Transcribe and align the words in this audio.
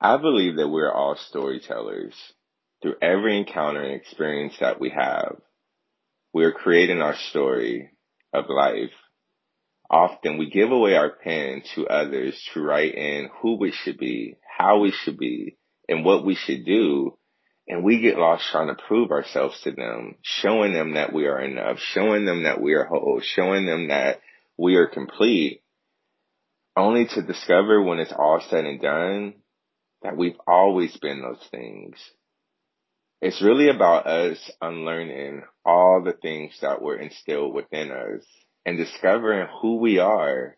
I 0.00 0.16
believe 0.16 0.56
that 0.56 0.68
we're 0.68 0.90
all 0.90 1.16
storytellers. 1.16 2.14
Through 2.80 2.94
every 3.02 3.36
encounter 3.36 3.82
and 3.82 3.92
experience 3.92 4.56
that 4.60 4.80
we 4.80 4.88
have, 4.88 5.36
we 6.32 6.44
are 6.44 6.52
creating 6.52 7.02
our 7.02 7.14
story 7.28 7.90
of 8.32 8.48
life. 8.48 8.92
Often 9.90 10.38
we 10.38 10.48
give 10.48 10.70
away 10.70 10.94
our 10.94 11.10
pen 11.10 11.62
to 11.74 11.86
others 11.88 12.40
to 12.54 12.62
write 12.62 12.94
in 12.94 13.28
who 13.42 13.58
we 13.58 13.72
should 13.72 13.98
be, 13.98 14.36
how 14.58 14.78
we 14.78 14.92
should 14.92 15.18
be, 15.18 15.58
and 15.86 16.02
what 16.02 16.24
we 16.24 16.34
should 16.34 16.64
do. 16.64 17.18
And 17.68 17.84
we 17.84 18.00
get 18.00 18.16
lost 18.16 18.48
trying 18.50 18.74
to 18.74 18.82
prove 18.82 19.10
ourselves 19.10 19.60
to 19.62 19.72
them, 19.72 20.14
showing 20.22 20.72
them 20.72 20.94
that 20.94 21.12
we 21.12 21.26
are 21.26 21.40
enough, 21.40 21.78
showing 21.78 22.24
them 22.24 22.44
that 22.44 22.62
we 22.62 22.72
are 22.72 22.86
whole, 22.86 23.20
showing 23.22 23.66
them 23.66 23.88
that 23.88 24.20
we 24.56 24.76
are 24.76 24.86
complete, 24.86 25.62
only 26.74 27.06
to 27.06 27.22
discover 27.22 27.82
when 27.82 27.98
it's 27.98 28.12
all 28.12 28.40
said 28.48 28.64
and 28.64 28.80
done 28.80 29.34
that 30.02 30.16
we've 30.16 30.38
always 30.46 30.96
been 30.96 31.22
those 31.22 31.46
things. 31.50 31.96
It's 33.20 33.42
really 33.42 33.68
about 33.68 34.06
us 34.06 34.50
unlearning 34.62 35.42
all 35.64 36.02
the 36.02 36.14
things 36.14 36.56
that 36.62 36.80
were 36.80 36.96
instilled 36.96 37.54
within 37.54 37.90
us 37.90 38.24
and 38.64 38.78
discovering 38.78 39.46
who 39.60 39.76
we 39.76 39.98
are. 39.98 40.56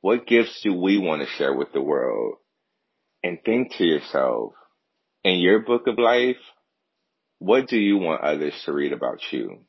What 0.00 0.26
gifts 0.26 0.60
do 0.62 0.74
we 0.74 0.98
want 0.98 1.22
to 1.22 1.28
share 1.28 1.54
with 1.54 1.72
the 1.72 1.80
world? 1.80 2.36
And 3.22 3.38
think 3.44 3.74
to 3.76 3.84
yourself, 3.84 4.54
in 5.22 5.38
your 5.38 5.60
book 5.60 5.86
of 5.86 5.96
life, 5.96 6.38
what 7.38 7.68
do 7.68 7.76
you 7.76 7.98
want 7.98 8.22
others 8.22 8.54
to 8.64 8.72
read 8.72 8.92
about 8.92 9.20
you? 9.30 9.60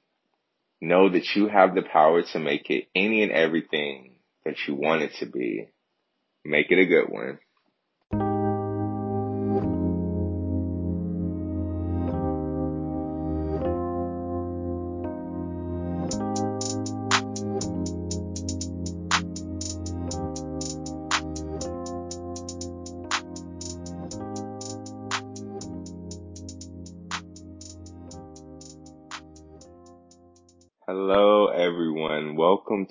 Know 0.82 1.10
that 1.10 1.36
you 1.36 1.48
have 1.48 1.76
the 1.76 1.84
power 1.84 2.24
to 2.24 2.40
make 2.40 2.70
it 2.72 2.88
any 2.96 3.22
and 3.22 3.32
everything 3.32 4.16
that 4.44 4.56
you 4.68 4.74
want 4.74 5.04
it 5.04 5.12
to 5.20 5.28
be. 5.28 5.68
Make 6.44 6.72
it 6.72 6.80
a 6.80 6.86
good 6.86 7.10
one. 7.10 7.38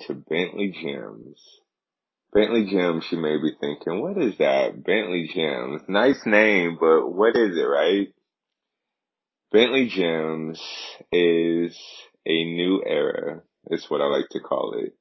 To 0.07 0.13
Bentley 0.13 0.71
Gems. 0.71 1.41
Bentley 2.33 2.65
Gems, 2.65 3.05
you 3.11 3.19
may 3.19 3.37
be 3.37 3.51
thinking, 3.59 4.01
what 4.01 4.17
is 4.17 4.37
that? 4.39 4.83
Bentley 4.83 5.29
Gems. 5.33 5.81
Nice 5.87 6.25
name, 6.25 6.77
but 6.79 7.07
what 7.07 7.35
is 7.35 7.55
it, 7.55 7.61
right? 7.61 8.07
Bentley 9.51 9.87
Gems 9.87 10.59
is 11.11 11.77
a 12.25 12.43
new 12.43 12.81
era, 12.83 13.43
is 13.67 13.85
what 13.87 14.01
I 14.01 14.05
like 14.05 14.29
to 14.31 14.39
call 14.39 14.73
it. 14.79 14.95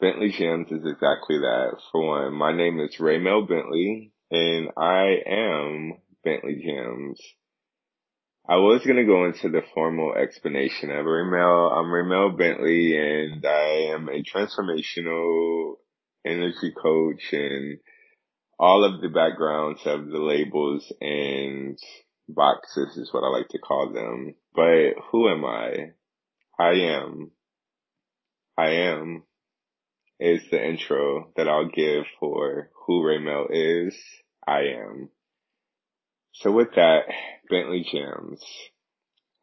Bentley 0.00 0.30
Gems 0.30 0.70
is 0.70 0.84
exactly 0.84 1.38
that. 1.38 1.78
For 1.90 2.06
one, 2.06 2.34
my 2.34 2.56
name 2.56 2.78
is 2.78 2.96
Raymel 3.00 3.48
Bentley, 3.48 4.12
and 4.30 4.68
I 4.76 5.16
am 5.26 5.94
Bentley 6.22 6.62
Gems. 6.64 7.20
I 8.46 8.56
was 8.56 8.84
gonna 8.86 9.06
go 9.06 9.24
into 9.24 9.48
the 9.48 9.62
formal 9.72 10.14
explanation 10.14 10.90
of 10.90 11.06
Raymel. 11.06 11.72
I'm 11.72 11.90
Raymel 11.90 12.36
Bentley 12.36 12.94
and 12.94 13.42
I 13.42 13.94
am 13.94 14.10
a 14.10 14.22
transformational 14.22 15.76
energy 16.26 16.70
coach 16.76 17.32
and 17.32 17.78
all 18.58 18.84
of 18.84 19.00
the 19.00 19.08
backgrounds 19.08 19.80
of 19.86 20.08
the 20.08 20.18
labels 20.18 20.92
and 21.00 21.78
boxes 22.28 22.98
is 22.98 23.14
what 23.14 23.24
I 23.24 23.28
like 23.28 23.48
to 23.48 23.58
call 23.58 23.94
them. 23.94 24.34
But 24.54 25.02
who 25.10 25.30
am 25.30 25.42
I? 25.46 25.92
I 26.58 26.72
am. 26.72 27.30
I 28.58 28.70
am 28.72 29.22
is 30.20 30.42
the 30.50 30.62
intro 30.62 31.32
that 31.36 31.48
I'll 31.48 31.70
give 31.70 32.04
for 32.20 32.68
who 32.86 33.02
Raymel 33.02 33.46
is. 33.50 33.96
I 34.46 34.64
am. 34.76 35.08
So 36.38 36.50
with 36.50 36.74
that, 36.74 37.02
Bentley 37.48 37.86
Gems, 37.90 38.42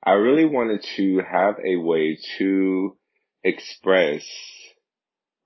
I 0.03 0.11
really 0.11 0.45
wanted 0.45 0.85
to 0.97 1.19
have 1.19 1.55
a 1.65 1.77
way 1.77 2.17
to 2.37 2.97
express 3.43 4.25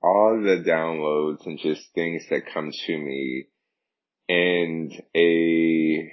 all 0.02 0.42
the 0.42 0.64
downloads 0.68 1.46
and 1.46 1.60
just 1.60 1.94
things 1.94 2.24
that 2.30 2.52
come 2.52 2.72
to 2.72 2.98
me 2.98 3.46
and 4.28 4.92
a 5.16 6.12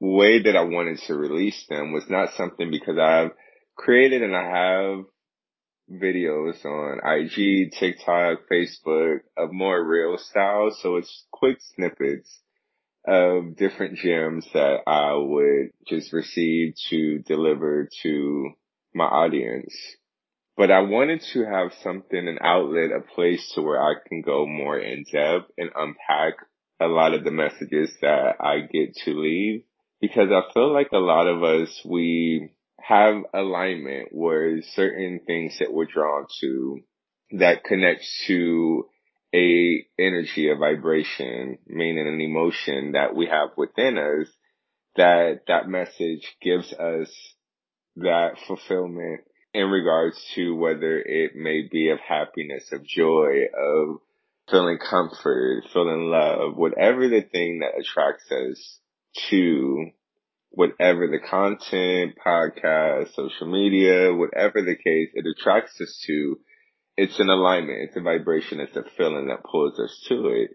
way 0.00 0.42
that 0.42 0.56
I 0.56 0.62
wanted 0.62 0.98
to 1.06 1.14
release 1.14 1.66
them 1.68 1.92
was 1.92 2.10
not 2.10 2.34
something 2.34 2.70
because 2.72 2.98
I've 2.98 3.30
created 3.76 4.22
and 4.22 4.34
I 4.34 4.44
have 4.44 5.04
videos 5.90 6.64
on 6.64 6.98
IG, 7.04 7.72
TikTok, 7.78 8.40
Facebook 8.50 9.20
of 9.36 9.52
more 9.52 9.82
reel 9.82 10.18
style. 10.18 10.70
So 10.80 10.96
it's 10.96 11.24
quick 11.30 11.58
snippets 11.60 12.40
of 13.06 13.56
different 13.56 13.96
gems 13.96 14.46
that 14.52 14.80
I 14.86 15.14
would 15.14 15.70
just 15.88 16.12
receive 16.12 16.74
to 16.90 17.18
deliver 17.20 17.88
to 18.02 18.50
my 18.94 19.04
audience. 19.04 19.74
But 20.56 20.70
I 20.70 20.80
wanted 20.80 21.22
to 21.32 21.44
have 21.44 21.72
something, 21.82 22.28
an 22.28 22.38
outlet, 22.42 22.90
a 22.90 23.00
place 23.00 23.52
to 23.54 23.62
where 23.62 23.82
I 23.82 23.94
can 24.06 24.20
go 24.20 24.46
more 24.46 24.78
in 24.78 25.04
depth 25.10 25.50
and 25.56 25.70
unpack 25.74 26.34
a 26.78 26.86
lot 26.86 27.14
of 27.14 27.24
the 27.24 27.30
messages 27.30 27.90
that 28.02 28.36
I 28.40 28.60
get 28.60 28.94
to 29.04 29.14
leave 29.14 29.62
because 30.00 30.30
I 30.30 30.52
feel 30.52 30.72
like 30.72 30.90
a 30.92 30.98
lot 30.98 31.26
of 31.26 31.42
us, 31.42 31.80
we 31.84 32.50
have 32.80 33.22
alignment 33.34 34.08
where 34.12 34.60
certain 34.74 35.20
things 35.26 35.58
that 35.60 35.72
we're 35.72 35.84
drawn 35.84 36.26
to 36.40 36.80
that 37.38 37.64
connects 37.64 38.24
to 38.26 38.86
a 39.34 39.86
energy, 39.98 40.50
a 40.50 40.56
vibration, 40.56 41.58
meaning 41.66 42.06
an 42.06 42.20
emotion 42.20 42.92
that 42.92 43.14
we 43.14 43.26
have 43.26 43.50
within 43.56 43.98
us, 43.98 44.28
that 44.96 45.42
that 45.46 45.68
message 45.68 46.36
gives 46.42 46.72
us 46.72 47.10
that 47.96 48.36
fulfillment 48.46 49.20
in 49.52 49.66
regards 49.66 50.22
to 50.34 50.54
whether 50.54 50.98
it 50.98 51.32
may 51.34 51.68
be 51.70 51.90
of 51.90 51.98
happiness, 52.00 52.70
of 52.72 52.84
joy, 52.84 53.44
of 53.56 53.98
feeling 54.50 54.78
comfort, 54.78 55.64
feeling 55.72 56.10
love, 56.10 56.56
whatever 56.56 57.08
the 57.08 57.22
thing 57.22 57.60
that 57.60 57.78
attracts 57.80 58.30
us 58.30 58.80
to 59.28 59.90
whatever 60.50 61.06
the 61.06 61.20
content, 61.20 62.14
podcast, 62.24 63.14
social 63.14 63.46
media, 63.46 64.12
whatever 64.12 64.62
the 64.62 64.76
case, 64.76 65.10
it 65.14 65.24
attracts 65.26 65.80
us 65.80 66.02
to 66.06 66.38
it's 67.00 67.18
an 67.18 67.30
alignment, 67.30 67.78
it's 67.80 67.96
a 67.96 68.02
vibration, 68.02 68.60
it's 68.60 68.76
a 68.76 68.84
feeling 68.98 69.28
that 69.28 69.42
pulls 69.42 69.80
us 69.80 70.04
to 70.08 70.26
it. 70.26 70.50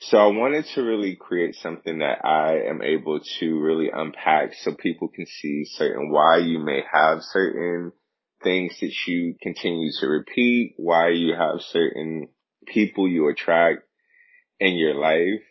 So 0.00 0.18
I 0.18 0.26
wanted 0.26 0.64
to 0.74 0.82
really 0.82 1.14
create 1.14 1.54
something 1.54 2.00
that 2.00 2.24
I 2.24 2.68
am 2.68 2.82
able 2.82 3.20
to 3.38 3.60
really 3.60 3.88
unpack 3.94 4.54
so 4.54 4.74
people 4.74 5.06
can 5.14 5.26
see 5.26 5.64
certain 5.66 6.10
why 6.10 6.38
you 6.38 6.58
may 6.58 6.82
have 6.92 7.22
certain 7.22 7.92
things 8.42 8.74
that 8.80 8.92
you 9.06 9.36
continue 9.40 9.92
to 10.00 10.08
repeat, 10.08 10.74
why 10.76 11.10
you 11.10 11.34
have 11.38 11.60
certain 11.60 12.30
people 12.66 13.06
you 13.06 13.28
attract 13.28 13.82
in 14.58 14.74
your 14.74 14.96
life, 14.96 15.44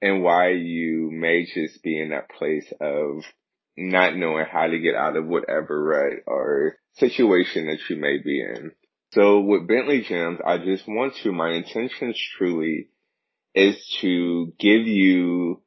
and 0.00 0.22
why 0.22 0.52
you 0.52 1.10
may 1.12 1.44
just 1.44 1.82
be 1.82 2.00
in 2.00 2.10
that 2.10 2.30
place 2.30 2.72
of 2.80 3.24
not 3.76 4.16
knowing 4.16 4.46
how 4.50 4.68
to 4.68 4.78
get 4.78 4.94
out 4.94 5.18
of 5.18 5.26
whatever 5.26 5.84
rut 5.84 6.22
or 6.26 6.76
situation 6.94 7.66
that 7.66 7.80
you 7.90 7.96
may 7.96 8.16
be 8.24 8.40
in. 8.40 8.72
So 9.14 9.40
with 9.40 9.68
Bentley 9.68 10.02
Gems, 10.02 10.40
I 10.44 10.58
just 10.58 10.88
want 10.88 11.14
to, 11.22 11.30
my 11.30 11.52
intentions 11.52 12.20
truly 12.36 12.88
is 13.54 13.76
to 14.00 14.52
give 14.58 14.88
you 14.88 15.62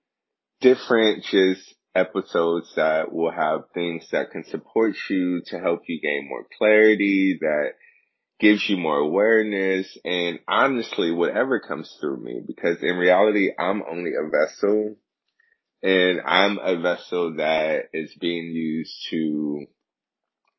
different 0.59 1.23
just 1.23 1.61
episodes 1.95 2.73
that 2.75 3.13
will 3.13 3.31
have 3.31 3.69
things 3.73 4.05
that 4.11 4.31
can 4.31 4.43
support 4.43 4.95
you 5.09 5.41
to 5.45 5.59
help 5.59 5.83
you 5.87 6.01
gain 6.01 6.27
more 6.27 6.45
clarity, 6.57 7.37
that 7.39 7.69
gives 8.37 8.67
you 8.67 8.75
more 8.75 8.97
awareness 8.97 9.97
and 10.03 10.39
honestly, 10.45 11.11
whatever 11.11 11.61
comes 11.61 11.89
through 12.01 12.17
me, 12.17 12.41
because 12.45 12.77
in 12.81 12.97
reality, 12.97 13.51
I'm 13.57 13.81
only 13.89 14.11
a 14.11 14.29
vessel 14.29 14.97
and 15.81 16.19
I'm 16.25 16.57
a 16.57 16.81
vessel 16.81 17.35
that 17.37 17.85
is 17.93 18.13
being 18.19 18.51
used 18.51 19.07
to 19.11 19.67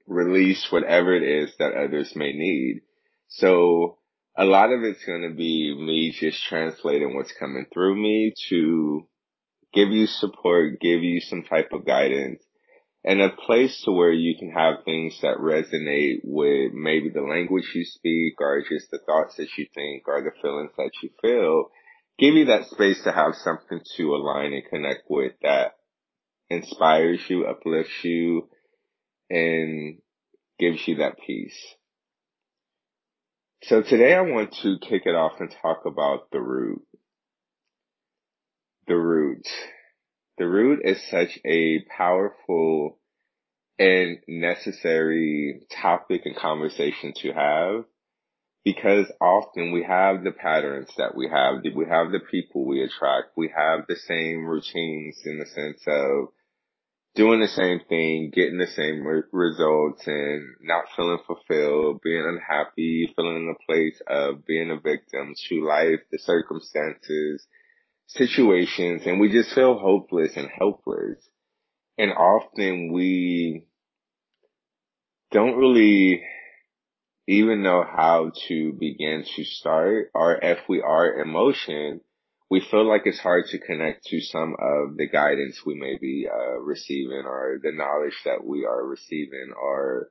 release 0.09 0.67
whatever 0.71 1.15
it 1.15 1.23
is 1.23 1.53
that 1.59 1.75
others 1.75 2.17
may 2.17 2.33
need. 2.33 2.81
So 3.29 3.99
a 4.37 4.45
lot 4.45 4.73
of 4.73 4.83
it's 4.83 5.05
going 5.05 5.29
to 5.29 5.35
be 5.35 5.75
me 5.77 6.13
just 6.19 6.43
translating 6.45 7.15
what's 7.15 7.33
coming 7.39 7.67
through 7.73 8.01
me 8.01 8.33
to 8.49 9.07
give 9.75 9.91
you 9.91 10.07
support, 10.07 10.81
give 10.81 11.03
you 11.03 11.21
some 11.21 11.43
type 11.43 11.69
of 11.73 11.87
guidance 11.87 12.43
and 13.05 13.21
a 13.21 13.31
place 13.31 13.83
to 13.85 13.93
where 13.93 14.13
you 14.13 14.35
can 14.39 14.51
have 14.51 14.85
things 14.85 15.19
that 15.23 15.37
resonate 15.39 16.21
with 16.25 16.73
maybe 16.73 17.11
the 17.11 17.23
language 17.23 17.71
you 17.75 17.85
speak 17.85 18.35
or 18.41 18.63
just 18.69 18.91
the 18.91 18.99
thoughts 18.99 19.37
that 19.37 19.49
you 19.57 19.67
think 19.75 20.09
or 20.09 20.23
the 20.23 20.33
feelings 20.43 20.73
that 20.77 20.91
you 21.03 21.11
feel 21.23 21.71
give 22.19 22.35
you 22.35 22.47
that 22.47 22.67
space 22.67 23.03
to 23.05 23.13
have 23.13 23.35
something 23.35 23.81
to 23.97 24.15
align 24.15 24.53
and 24.53 24.65
connect 24.69 25.03
with 25.09 25.33
that 25.43 25.77
inspires 26.51 27.21
you, 27.29 27.47
uplifts 27.47 28.03
you, 28.03 28.49
and 29.31 29.99
gives 30.59 30.87
you 30.87 30.97
that 30.97 31.19
peace. 31.25 31.57
So 33.65 33.83
today 33.83 34.15
I 34.15 34.23
want 34.23 34.55
to 34.63 34.79
kick 34.79 35.03
it 35.05 35.15
off 35.15 35.41
and 35.41 35.55
talk 35.63 35.85
about 35.85 36.31
the 36.31 36.41
root. 36.41 36.83
The 38.87 38.97
root. 38.97 39.47
The 40.39 40.47
root 40.47 40.81
is 40.85 41.03
such 41.11 41.39
a 41.45 41.85
powerful 41.97 42.99
and 43.79 44.19
necessary 44.27 45.61
topic 45.83 46.23
and 46.25 46.37
conversation 46.37 47.13
to 47.17 47.33
have 47.33 47.85
because 48.65 49.07
often 49.21 49.73
we 49.73 49.83
have 49.83 50.25
the 50.25 50.33
patterns 50.33 50.89
that 50.97 51.17
we 51.17 51.29
have. 51.29 51.63
We 51.75 51.87
have 51.87 52.13
the 52.13 52.21
people 52.21 52.67
we 52.67 52.83
attract. 52.83 53.37
We 53.37 53.53
have 53.57 53.87
the 53.89 53.97
same 53.97 54.45
routines 54.45 55.21
in 55.25 55.39
the 55.39 55.47
sense 55.47 55.83
of 55.87 56.29
doing 57.15 57.41
the 57.41 57.49
same 57.49 57.81
thing, 57.89 58.31
getting 58.33 58.59
the 58.59 58.67
same 58.67 59.07
re- 59.07 59.23
results 59.33 60.07
and 60.07 60.45
not 60.61 60.85
feeling 60.95 61.19
fulfilled, 61.27 62.01
being 62.03 62.25
unhappy, 62.25 63.13
feeling 63.15 63.37
in 63.37 63.55
a 63.55 63.67
place 63.67 64.01
of 64.07 64.47
being 64.47 64.71
a 64.71 64.79
victim 64.79 65.35
to 65.49 65.67
life, 65.67 66.01
the 66.13 66.19
circumstances, 66.19 67.47
situations, 68.07 69.03
and 69.07 69.21
we 69.21 69.31
just 69.31 69.55
feel 69.55 69.79
hopeless 69.79 70.37
and 70.37 70.49
helpless. 70.49 71.19
And 71.97 72.13
often 72.13 72.93
we 72.93 73.67
don't 75.33 75.57
really 75.57 76.23
even 77.27 77.63
know 77.63 77.85
how 77.85 78.33
to 78.49 78.73
begin 78.73 79.25
to 79.37 79.45
start, 79.45 80.11
or 80.15 80.39
if 80.43 80.59
we 80.69 80.81
are 80.81 81.21
in 81.21 81.29
motion, 81.29 82.01
we 82.51 82.61
feel 82.71 82.89
like 82.89 83.03
it's 83.05 83.21
hard 83.21 83.47
to 83.47 83.59
connect 83.59 84.07
to 84.07 84.21
some 84.21 84.57
of 84.59 84.97
the 84.97 85.09
guidance 85.09 85.61
we 85.67 85.75
may 85.75 85.97
be 86.01 86.27
uh, 86.33 86.59
receiving 86.61 87.25
or 87.27 87.59
the 87.63 87.73
knowledge 87.73 88.17
that 88.25 88.45
we 88.45 88.65
are 88.65 88.87
receiving 88.87 89.53
or 89.61 90.09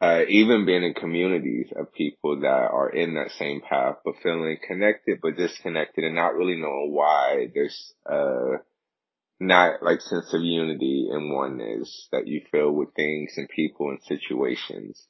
uh, 0.00 0.22
even 0.28 0.66
being 0.66 0.82
in 0.82 0.94
communities 0.94 1.72
of 1.76 1.92
people 1.92 2.40
that 2.40 2.48
are 2.48 2.90
in 2.90 3.14
that 3.14 3.30
same 3.32 3.60
path 3.60 3.96
but 4.04 4.14
feeling 4.22 4.56
connected 4.66 5.18
but 5.22 5.36
disconnected 5.36 6.04
and 6.04 6.14
not 6.16 6.34
really 6.34 6.60
knowing 6.60 6.90
why 6.92 7.46
there's 7.54 7.94
uh 8.10 8.58
not 9.40 9.82
like 9.82 10.00
sense 10.00 10.32
of 10.32 10.42
unity 10.42 11.08
and 11.10 11.32
oneness 11.32 12.08
that 12.12 12.26
you 12.26 12.40
feel 12.50 12.70
with 12.70 12.94
things 12.94 13.34
and 13.36 13.48
people 13.48 13.90
and 13.90 14.00
situations. 14.02 15.06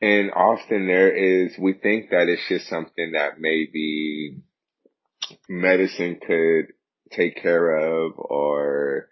And 0.00 0.30
often 0.32 0.86
there 0.86 1.10
is, 1.10 1.56
we 1.58 1.72
think 1.72 2.10
that 2.10 2.28
it's 2.28 2.46
just 2.48 2.68
something 2.68 3.12
that 3.12 3.40
maybe 3.40 4.42
medicine 5.48 6.18
could 6.24 6.72
take 7.10 7.40
care 7.42 7.76
of 7.76 8.12
or 8.16 9.08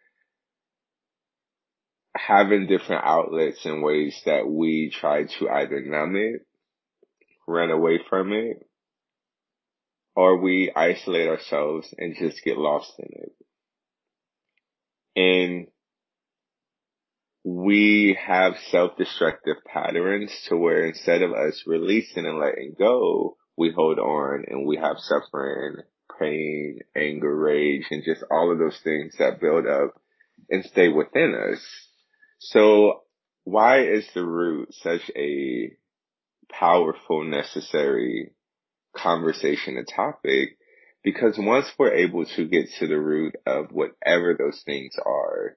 having 2.17 2.67
different 2.67 3.05
outlets 3.05 3.65
and 3.65 3.83
ways 3.83 4.21
that 4.25 4.49
we 4.49 4.91
try 4.93 5.25
to 5.25 5.49
either 5.49 5.83
numb 5.85 6.17
it, 6.17 6.47
run 7.47 7.71
away 7.71 8.01
from 8.09 8.33
it, 8.33 8.67
or 10.17 10.41
we 10.41 10.73
isolate 10.75 11.29
ourselves 11.29 11.93
and 11.99 12.17
just 12.17 12.43
get 12.45 12.57
lost 12.57 12.93
in 12.99 13.09
it. 13.11 13.33
And 15.17 15.67
we 17.45 18.17
have 18.27 18.55
self-destructive 18.71 19.57
patterns 19.67 20.33
to 20.49 20.57
where 20.57 20.87
instead 20.87 21.23
of 21.23 21.33
us 21.33 21.63
releasing 21.67 22.25
and 22.25 22.39
letting 22.39 22.75
go, 22.79 23.37
we 23.57 23.73
hold 23.75 23.99
on 23.99 24.45
and 24.49 24.67
we 24.67 24.77
have 24.77 24.97
suffering, 24.99 25.77
pain, 26.19 26.81
anger, 26.97 27.35
rage, 27.35 27.87
and 27.91 28.05
just 28.05 28.25
all 28.31 28.53
of 28.53 28.59
those 28.59 28.79
things 28.83 29.15
that 29.19 29.41
build 29.41 29.67
up 29.67 30.01
and 30.51 30.65
stay 30.65 30.89
within 30.89 31.35
us. 31.35 31.61
So 32.39 33.03
why 33.45 33.85
is 33.85 34.07
the 34.15 34.25
root 34.25 34.75
such 34.75 35.11
a 35.17 35.73
powerful, 36.51 37.25
necessary 37.25 38.33
conversation 38.97 39.77
and 39.77 39.89
topic? 39.89 40.59
Because 41.03 41.37
once 41.39 41.67
we're 41.79 41.95
able 41.95 42.25
to 42.25 42.47
get 42.47 42.67
to 42.79 42.87
the 42.87 42.99
root 42.99 43.35
of 43.47 43.71
whatever 43.71 44.35
those 44.39 44.63
things 44.65 44.95
are, 45.05 45.57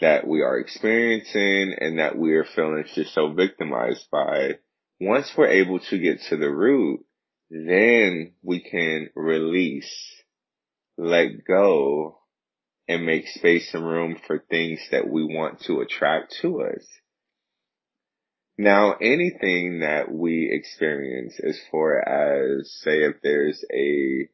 that 0.00 0.26
we 0.26 0.42
are 0.42 0.58
experiencing 0.58 1.74
and 1.78 1.98
that 1.98 2.16
we 2.18 2.34
are 2.34 2.44
feeling 2.44 2.84
just 2.94 3.14
so 3.14 3.32
victimized 3.32 4.06
by, 4.10 4.52
once 5.00 5.30
we're 5.36 5.48
able 5.48 5.78
to 5.78 5.98
get 5.98 6.20
to 6.28 6.36
the 6.36 6.50
root, 6.50 7.00
then 7.50 8.32
we 8.42 8.60
can 8.60 9.10
release, 9.14 9.92
let 10.96 11.44
go, 11.46 12.18
and 12.88 13.04
make 13.04 13.26
space 13.28 13.70
and 13.74 13.86
room 13.86 14.16
for 14.26 14.38
things 14.38 14.80
that 14.90 15.08
we 15.08 15.24
want 15.24 15.60
to 15.62 15.80
attract 15.80 16.36
to 16.42 16.62
us. 16.62 16.84
Now, 18.58 18.94
anything 18.94 19.80
that 19.80 20.10
we 20.10 20.50
experience 20.50 21.38
as 21.40 21.58
far 21.70 21.98
as, 21.98 22.72
say, 22.82 23.02
if 23.02 23.16
there's 23.22 23.62
a 23.72 24.28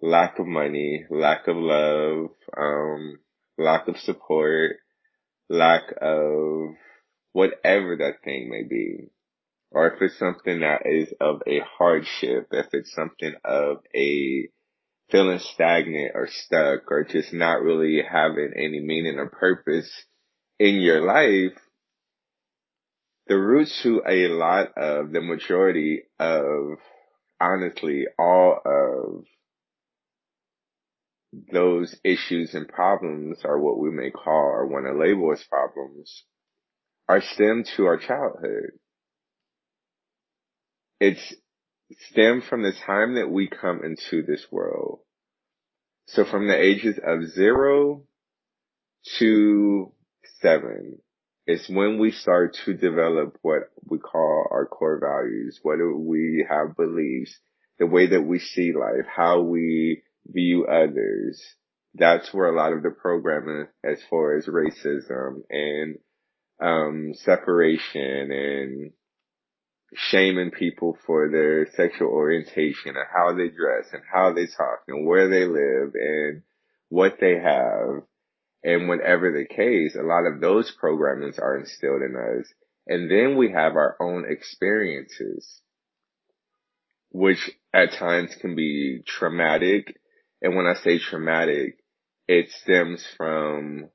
lack 0.00 0.38
of 0.38 0.46
money, 0.46 1.04
lack 1.10 1.48
of 1.48 1.56
love, 1.56 2.30
um, 2.56 3.18
lack 3.58 3.88
of 3.88 3.98
support, 3.98 4.76
lack 5.50 5.82
of 6.00 6.76
whatever 7.32 7.96
that 7.96 8.22
thing 8.24 8.48
may 8.48 8.62
be, 8.62 9.10
or 9.70 9.88
if 9.88 10.02
it's 10.02 10.18
something 10.18 10.60
that 10.60 10.82
is 10.86 11.12
of 11.20 11.42
a 11.46 11.60
hardship, 11.78 12.48
if 12.52 12.66
it's 12.72 12.92
something 12.92 13.34
of 13.44 13.78
a 13.94 14.48
feeling 15.10 15.38
stagnant 15.38 16.12
or 16.14 16.28
stuck 16.28 16.90
or 16.90 17.04
just 17.04 17.32
not 17.32 17.62
really 17.62 18.02
having 18.02 18.52
any 18.56 18.80
meaning 18.80 19.18
or 19.18 19.28
purpose 19.28 19.90
in 20.58 20.76
your 20.76 21.00
life, 21.04 21.58
the 23.26 23.38
root 23.38 23.68
to 23.82 24.02
a 24.06 24.28
lot 24.28 24.68
of 24.76 25.12
the 25.12 25.20
majority 25.20 26.02
of 26.18 26.78
honestly 27.40 28.06
all 28.18 28.58
of 28.64 29.24
those 31.52 31.94
issues 32.04 32.54
and 32.54 32.68
problems 32.68 33.44
are 33.44 33.58
what 33.58 33.78
we 33.78 33.90
may 33.90 34.10
call 34.10 34.32
or 34.32 34.66
want 34.66 34.86
to 34.86 34.98
label 34.98 35.30
as 35.32 35.42
problems 35.44 36.24
are 37.06 37.20
stemmed 37.20 37.66
to 37.76 37.84
our 37.84 37.98
childhood. 37.98 38.70
It's 41.00 41.34
stemmed 42.10 42.44
from 42.44 42.62
the 42.62 42.72
time 42.86 43.14
that 43.14 43.30
we 43.30 43.48
come 43.48 43.82
into 43.84 44.22
this 44.22 44.46
world. 44.50 45.00
So 46.06 46.24
from 46.24 46.48
the 46.48 46.58
ages 46.58 46.98
of 47.04 47.28
zero 47.30 48.04
to 49.18 49.92
seven 50.40 50.98
is 51.46 51.68
when 51.68 51.98
we 51.98 52.10
start 52.10 52.56
to 52.64 52.74
develop 52.74 53.38
what 53.42 53.70
we 53.88 53.98
call 53.98 54.46
our 54.50 54.66
core 54.66 55.00
values, 55.00 55.58
what 55.62 55.78
we 55.78 56.46
have 56.48 56.76
beliefs, 56.76 57.38
the 57.78 57.86
way 57.86 58.06
that 58.08 58.22
we 58.22 58.38
see 58.38 58.72
life, 58.72 59.06
how 59.14 59.40
we 59.40 60.02
view 60.26 60.66
others. 60.66 61.42
That's 61.94 62.32
where 62.34 62.52
a 62.52 62.56
lot 62.56 62.72
of 62.72 62.82
the 62.82 62.90
programming 62.90 63.66
as 63.82 63.98
far 64.10 64.36
as 64.36 64.46
racism 64.46 65.42
and 65.48 65.98
um, 66.60 67.12
separation 67.14 68.30
and 68.30 68.92
shaming 69.94 70.50
people 70.50 70.98
for 71.06 71.30
their 71.30 71.66
sexual 71.72 72.08
orientation 72.08 72.96
and 72.96 73.06
how 73.12 73.32
they 73.32 73.48
dress 73.48 73.86
and 73.92 74.02
how 74.12 74.32
they 74.32 74.46
talk 74.46 74.82
and 74.86 75.06
where 75.06 75.28
they 75.28 75.46
live 75.46 75.92
and 75.94 76.42
what 76.88 77.16
they 77.20 77.38
have. 77.38 78.02
And 78.64 78.88
whatever 78.88 79.30
the 79.30 79.46
case, 79.46 79.94
a 79.94 80.02
lot 80.02 80.26
of 80.26 80.40
those 80.40 80.74
programmings 80.82 81.38
are 81.40 81.56
instilled 81.56 82.02
in 82.02 82.16
us. 82.16 82.46
And 82.88 83.08
then 83.10 83.36
we 83.36 83.52
have 83.52 83.76
our 83.76 83.96
own 84.00 84.24
experiences, 84.28 85.60
which 87.10 87.50
at 87.72 87.92
times 87.92 88.34
can 88.40 88.56
be 88.56 89.02
traumatic. 89.06 89.96
And 90.42 90.56
when 90.56 90.66
I 90.66 90.74
say 90.74 90.98
traumatic, 90.98 91.78
it 92.26 92.50
stems 92.50 93.06
from 93.16 93.90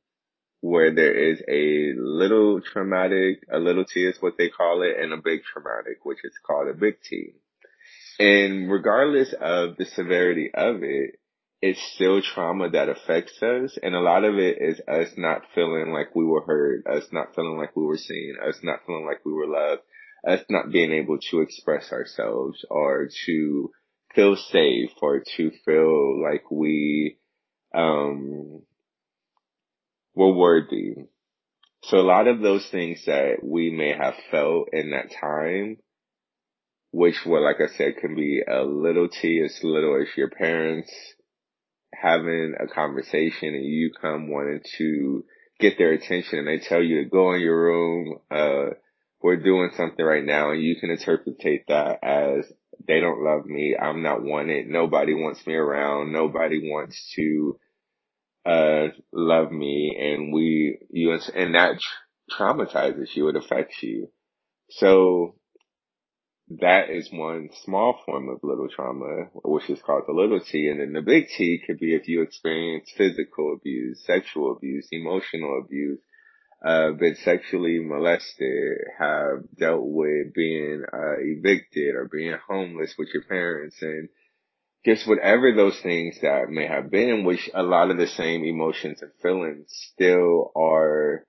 where 0.64 0.96
there 0.96 1.14
is 1.14 1.42
a 1.46 1.92
little 1.98 2.62
traumatic, 2.62 3.44
a 3.52 3.60
little 3.60 3.84
T 3.84 4.06
is 4.06 4.16
what 4.22 4.38
they 4.38 4.48
call 4.48 4.82
it, 4.82 4.96
and 4.98 5.12
a 5.12 5.18
big 5.18 5.42
traumatic, 5.44 6.06
which 6.06 6.20
is 6.24 6.32
called 6.48 6.70
a 6.70 6.74
big 6.74 7.02
T. 7.04 7.34
And 8.18 8.72
regardless 8.72 9.34
of 9.42 9.76
the 9.76 9.84
severity 9.84 10.52
of 10.54 10.82
it, 10.84 11.20
it's 11.62 11.82
still 11.96 12.22
trauma 12.22 12.70
that 12.70 12.88
affects 12.88 13.44
us. 13.44 13.78
And 13.84 13.94
a 13.94 14.00
lot 14.00 14.24
of 14.24 14.36
it 14.38 14.58
is 14.62 14.80
us 14.88 15.10
not 15.18 15.42
feeling 15.54 15.92
like 15.92 16.16
we 16.16 16.24
were 16.24 16.46
heard, 16.46 16.88
us 16.88 17.08
not 17.12 17.36
feeling 17.36 17.58
like 17.58 17.76
we 17.76 17.84
were 17.84 17.98
seen, 17.98 18.36
us 18.42 18.60
not 18.64 18.86
feeling 18.88 19.06
like 19.06 19.26
we 19.26 19.34
were 19.34 19.48
loved, 19.48 19.82
us 20.26 20.46
not 20.50 20.72
being 20.72 20.94
able 20.94 21.18
to 21.30 21.42
express 21.42 21.92
ourselves 21.92 22.64
or 22.70 23.10
to 23.26 23.70
feel 24.16 24.38
safe 24.38 24.92
or 25.02 25.24
to 25.36 25.52
feel 25.66 26.24
like 26.24 26.50
we, 26.50 27.18
um, 27.76 28.62
were 30.16 30.34
worthy. 30.34 30.96
So 31.84 31.98
a 31.98 32.02
lot 32.02 32.28
of 32.28 32.42
those 32.42 32.66
things 32.72 33.04
that 33.06 33.38
we 33.44 33.70
may 33.72 33.94
have 33.94 34.16
felt 34.32 34.70
in 34.74 34.92
that 34.92 35.12
time 35.20 35.78
which, 36.94 37.16
were, 37.26 37.42
like 37.42 37.56
I 37.60 37.76
said, 37.76 37.98
can 37.98 38.16
be 38.16 38.44
a 38.48 38.62
little 38.62 39.10
T 39.10 39.42
as 39.44 39.60
little 39.64 40.00
as 40.00 40.16
your 40.16 40.30
parents 40.30 40.94
having 41.92 42.54
a 42.60 42.68
conversation 42.68 43.56
and 43.56 43.66
you 43.66 43.92
come 44.00 44.30
wanting 44.30 44.62
to 44.78 45.26
get 45.60 45.80
their 45.80 45.94
attention 45.94 46.38
and 46.38 46.48
they 46.48 46.60
tell 46.60 46.84
you 46.84 47.04
to 47.04 47.10
go 47.10 47.34
in 47.34 47.42
your 47.42 47.60
room, 47.60 48.20
uh, 48.30 48.76
we're 49.24 49.38
doing 49.38 49.72
something 49.76 50.06
right 50.06 50.24
now 50.24 50.52
and 50.52 50.62
you 50.62 50.76
can 50.80 50.92
interpretate 50.92 51.66
that 51.68 51.98
as 52.04 52.46
they 52.88 53.00
don't 53.00 53.24
love 53.24 53.46
me. 53.48 53.76
I'm 53.76 54.04
not 54.04 54.22
wanted. 54.22 54.68
Nobody 54.68 55.16
wants 55.16 55.46
me 55.48 55.56
around. 55.56 56.12
Nobody 56.12 56.70
wants 56.70 57.12
to, 57.16 57.58
uh, 58.46 58.88
love 59.12 59.52
me. 59.52 59.98
And 60.00 60.34
we, 60.34 60.80
you, 60.90 61.18
and 61.36 61.56
that 61.56 61.80
traumatizes 62.32 63.16
you. 63.16 63.30
It 63.30 63.36
affects 63.36 63.82
you. 63.82 64.10
So 64.70 65.36
that 66.50 66.90
is 66.90 67.10
one 67.12 67.50
small 67.64 68.00
form 68.06 68.30
of 68.30 68.40
little 68.44 68.68
trauma, 68.74 69.30
which 69.44 69.70
is 69.70 69.82
called 69.82 70.04
the 70.08 70.14
little 70.14 70.40
T. 70.40 70.68
And 70.68 70.80
then 70.80 70.94
the 70.94 71.02
big 71.02 71.28
T 71.28 71.62
could 71.66 71.80
be 71.80 71.96
if 71.96 72.08
you 72.08 72.22
experience 72.22 72.92
physical 72.96 73.54
abuse, 73.54 74.04
sexual 74.06 74.54
abuse, 74.56 74.88
emotional 74.92 75.62
abuse, 75.64 76.00
uh, 76.66 76.92
been 76.92 77.16
sexually 77.16 77.80
molested, 77.80 78.78
have 78.98 79.44
dealt 79.58 79.84
with 79.84 80.34
being 80.34 80.84
uh, 80.94 81.20
evicted 81.20 81.96
or 81.96 82.10
being 82.12 82.38
homeless 82.48 82.96
with 82.98 83.10
your 83.14 83.24
parents 83.24 83.82
and 83.82 84.08
just 84.86 85.08
whatever 85.08 85.54
those 85.54 85.80
things 85.82 86.18
that 86.22 86.50
may 86.50 86.68
have 86.68 86.92
been, 86.92 87.24
which 87.24 87.50
a 87.54 87.64
lot 87.64 87.90
of 87.90 87.98
the 87.98 88.08
same 88.08 88.44
emotions 88.44 89.02
and 89.02 89.12
feelings 89.22 89.68
still 89.94 90.52
are 90.56 91.26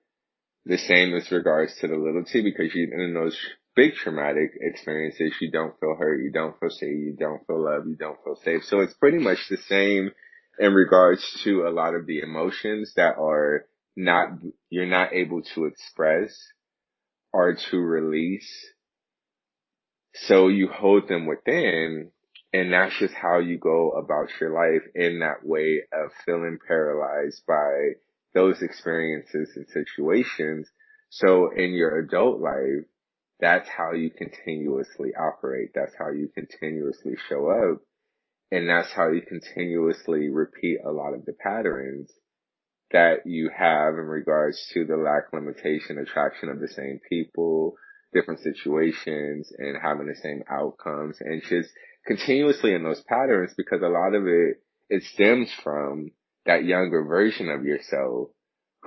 the 0.65 0.77
same 0.77 1.15
as 1.15 1.31
regards 1.31 1.75
to 1.79 1.87
the 1.87 1.95
little 1.95 2.23
t 2.25 2.41
because 2.41 2.73
you 2.73 2.91
in 2.91 3.13
those 3.13 3.37
big 3.75 3.93
traumatic 3.93 4.51
experiences, 4.59 5.33
you 5.39 5.51
don't 5.51 5.79
feel 5.79 5.95
hurt, 5.95 6.21
you 6.21 6.31
don't 6.31 6.59
feel 6.59 6.69
safe, 6.69 6.89
you 6.89 7.15
don't 7.17 7.45
feel 7.45 7.63
love, 7.63 7.87
you 7.87 7.95
don't 7.95 8.17
feel 8.23 8.37
safe. 8.43 8.63
So 8.63 8.79
it's 8.79 8.93
pretty 8.93 9.19
much 9.19 9.39
the 9.49 9.57
same 9.57 10.11
in 10.57 10.73
regards 10.73 11.21
to 11.43 11.67
a 11.67 11.71
lot 11.71 11.93
of 11.93 12.05
the 12.05 12.21
emotions 12.21 12.93
that 12.95 13.17
are 13.17 13.65
not, 13.95 14.29
you're 14.69 14.85
not 14.85 15.13
able 15.13 15.41
to 15.53 15.65
express 15.65 16.33
or 17.33 17.55
to 17.69 17.77
release. 17.77 18.49
So 20.13 20.47
you 20.47 20.69
hold 20.69 21.09
them 21.09 21.25
within 21.25 22.11
and 22.55 22.71
that's 22.71 22.97
just 22.99 23.13
how 23.13 23.39
you 23.39 23.57
go 23.57 23.91
about 23.91 24.29
your 24.39 24.51
life 24.51 24.83
in 24.95 25.19
that 25.19 25.45
way 25.45 25.81
of 25.91 26.11
feeling 26.25 26.57
paralyzed 26.65 27.41
by 27.45 27.95
those 28.33 28.61
experiences 28.61 29.51
and 29.57 29.67
situations. 29.67 30.69
So 31.09 31.51
in 31.53 31.73
your 31.73 31.99
adult 31.99 32.39
life, 32.39 32.85
that's 33.41 33.67
how 33.67 33.91
you 33.91 34.09
continuously 34.09 35.09
operate. 35.19 35.71
That's 35.75 35.95
how 35.99 36.11
you 36.11 36.29
continuously 36.33 37.15
show 37.27 37.49
up. 37.49 37.81
And 38.51 38.69
that's 38.69 38.93
how 38.93 39.11
you 39.11 39.21
continuously 39.21 40.29
repeat 40.29 40.77
a 40.85 40.91
lot 40.91 41.13
of 41.13 41.25
the 41.25 41.33
patterns 41.33 42.09
that 42.91 43.25
you 43.25 43.49
have 43.53 43.95
in 43.95 44.05
regards 44.05 44.65
to 44.73 44.85
the 44.85 44.95
lack 44.95 45.33
limitation 45.33 45.97
attraction 45.97 46.47
of 46.47 46.61
the 46.61 46.69
same 46.69 47.01
people, 47.09 47.75
different 48.13 48.39
situations 48.39 49.51
and 49.57 49.75
having 49.81 50.07
the 50.07 50.15
same 50.15 50.41
outcomes 50.49 51.17
and 51.19 51.41
just 51.43 51.69
continuously 52.05 52.73
in 52.73 52.83
those 52.83 53.01
patterns 53.01 53.53
because 53.55 53.81
a 53.81 53.87
lot 53.87 54.13
of 54.13 54.27
it, 54.27 54.57
it 54.89 55.03
stems 55.03 55.51
from 55.63 56.11
that 56.45 56.63
younger 56.63 57.03
version 57.03 57.49
of 57.49 57.63
yourself 57.63 58.29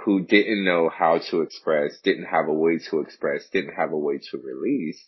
who 0.05 0.25
didn't 0.25 0.65
know 0.65 0.89
how 0.89 1.19
to 1.31 1.43
express, 1.43 1.99
didn't 2.03 2.27
have 2.27 2.49
a 2.49 2.53
way 2.53 2.79
to 2.91 3.01
express, 3.01 3.49
didn't 3.53 3.75
have 3.75 3.93
a 3.93 3.99
way 3.99 4.19
to 4.19 4.39
release. 4.39 5.05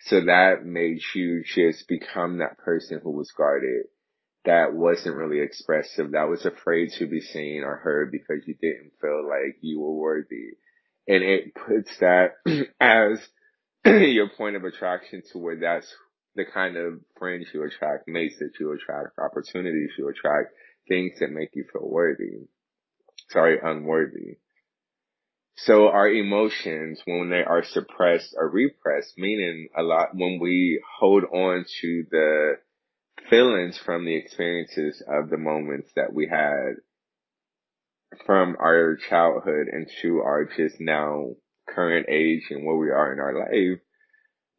So 0.00 0.22
that 0.22 0.64
made 0.64 1.00
you 1.14 1.42
just 1.44 1.86
become 1.88 2.38
that 2.38 2.58
person 2.58 3.00
who 3.02 3.10
was 3.10 3.30
guarded, 3.36 3.86
that 4.44 4.74
wasn't 4.74 5.16
really 5.16 5.40
expressive, 5.40 6.12
that 6.12 6.28
was 6.28 6.44
afraid 6.44 6.90
to 6.98 7.06
be 7.06 7.20
seen 7.20 7.62
or 7.64 7.76
heard 7.76 8.10
because 8.12 8.46
you 8.46 8.54
didn't 8.60 8.92
feel 9.00 9.26
like 9.28 9.56
you 9.60 9.80
were 9.80 9.94
worthy. 9.94 10.56
And 11.06 11.22
it 11.22 11.54
puts 11.54 11.96
that 11.98 12.32
as 12.80 13.26
your 13.84 14.30
point 14.30 14.56
of 14.56 14.64
attraction 14.64 15.22
to 15.32 15.38
where 15.38 15.60
that's 15.60 15.92
the 16.34 16.44
kind 16.44 16.76
of 16.76 17.00
friends 17.18 17.46
you 17.52 17.64
attract, 17.64 18.08
mates 18.08 18.36
that 18.38 18.52
you 18.58 18.72
attract, 18.72 19.18
opportunities 19.18 19.90
you 19.98 20.08
attract, 20.08 20.52
things 20.88 21.18
that 21.20 21.30
make 21.30 21.50
you 21.54 21.64
feel 21.72 21.88
worthy. 21.88 22.46
Sorry, 23.30 23.58
unworthy. 23.62 24.38
So 25.56 25.88
our 25.88 26.08
emotions, 26.08 27.00
when 27.04 27.30
they 27.30 27.42
are 27.44 27.62
suppressed 27.62 28.34
or 28.36 28.48
repressed, 28.50 29.14
meaning 29.16 29.68
a 29.76 29.82
lot, 29.82 30.08
when 30.12 30.40
we 30.40 30.82
hold 30.98 31.24
on 31.24 31.64
to 31.80 32.04
the 32.10 32.54
feelings 33.30 33.78
from 33.78 34.04
the 34.04 34.16
experiences 34.16 35.02
of 35.06 35.30
the 35.30 35.36
moments 35.36 35.90
that 35.94 36.12
we 36.12 36.26
had 36.28 36.74
from 38.26 38.56
our 38.58 38.96
childhood 39.08 39.68
into 39.72 40.20
our 40.20 40.44
just 40.56 40.80
now 40.80 41.30
current 41.68 42.06
age 42.08 42.42
and 42.50 42.64
where 42.64 42.76
we 42.76 42.90
are 42.90 43.12
in 43.12 43.20
our 43.20 43.38
life, 43.38 43.80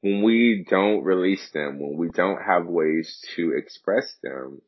when 0.05 0.21
we 0.21 0.63
don't 0.69 1.03
release 1.03 1.49
them, 1.51 1.79
when 1.79 1.97
we 1.97 2.09
don't 2.09 2.39
have 2.39 2.67
ways 2.67 3.19
to 3.35 3.53
express 3.57 4.05
them, 4.21 4.61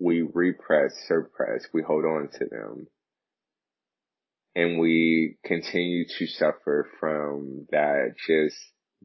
we 0.00 0.22
repress, 0.22 0.92
suppress, 1.06 1.68
we 1.72 1.82
hold 1.82 2.04
on 2.04 2.28
to 2.32 2.44
them. 2.50 2.88
And 4.56 4.80
we 4.80 5.38
continue 5.44 6.04
to 6.18 6.26
suffer 6.26 6.88
from 6.98 7.68
that 7.70 8.14
just 8.26 8.56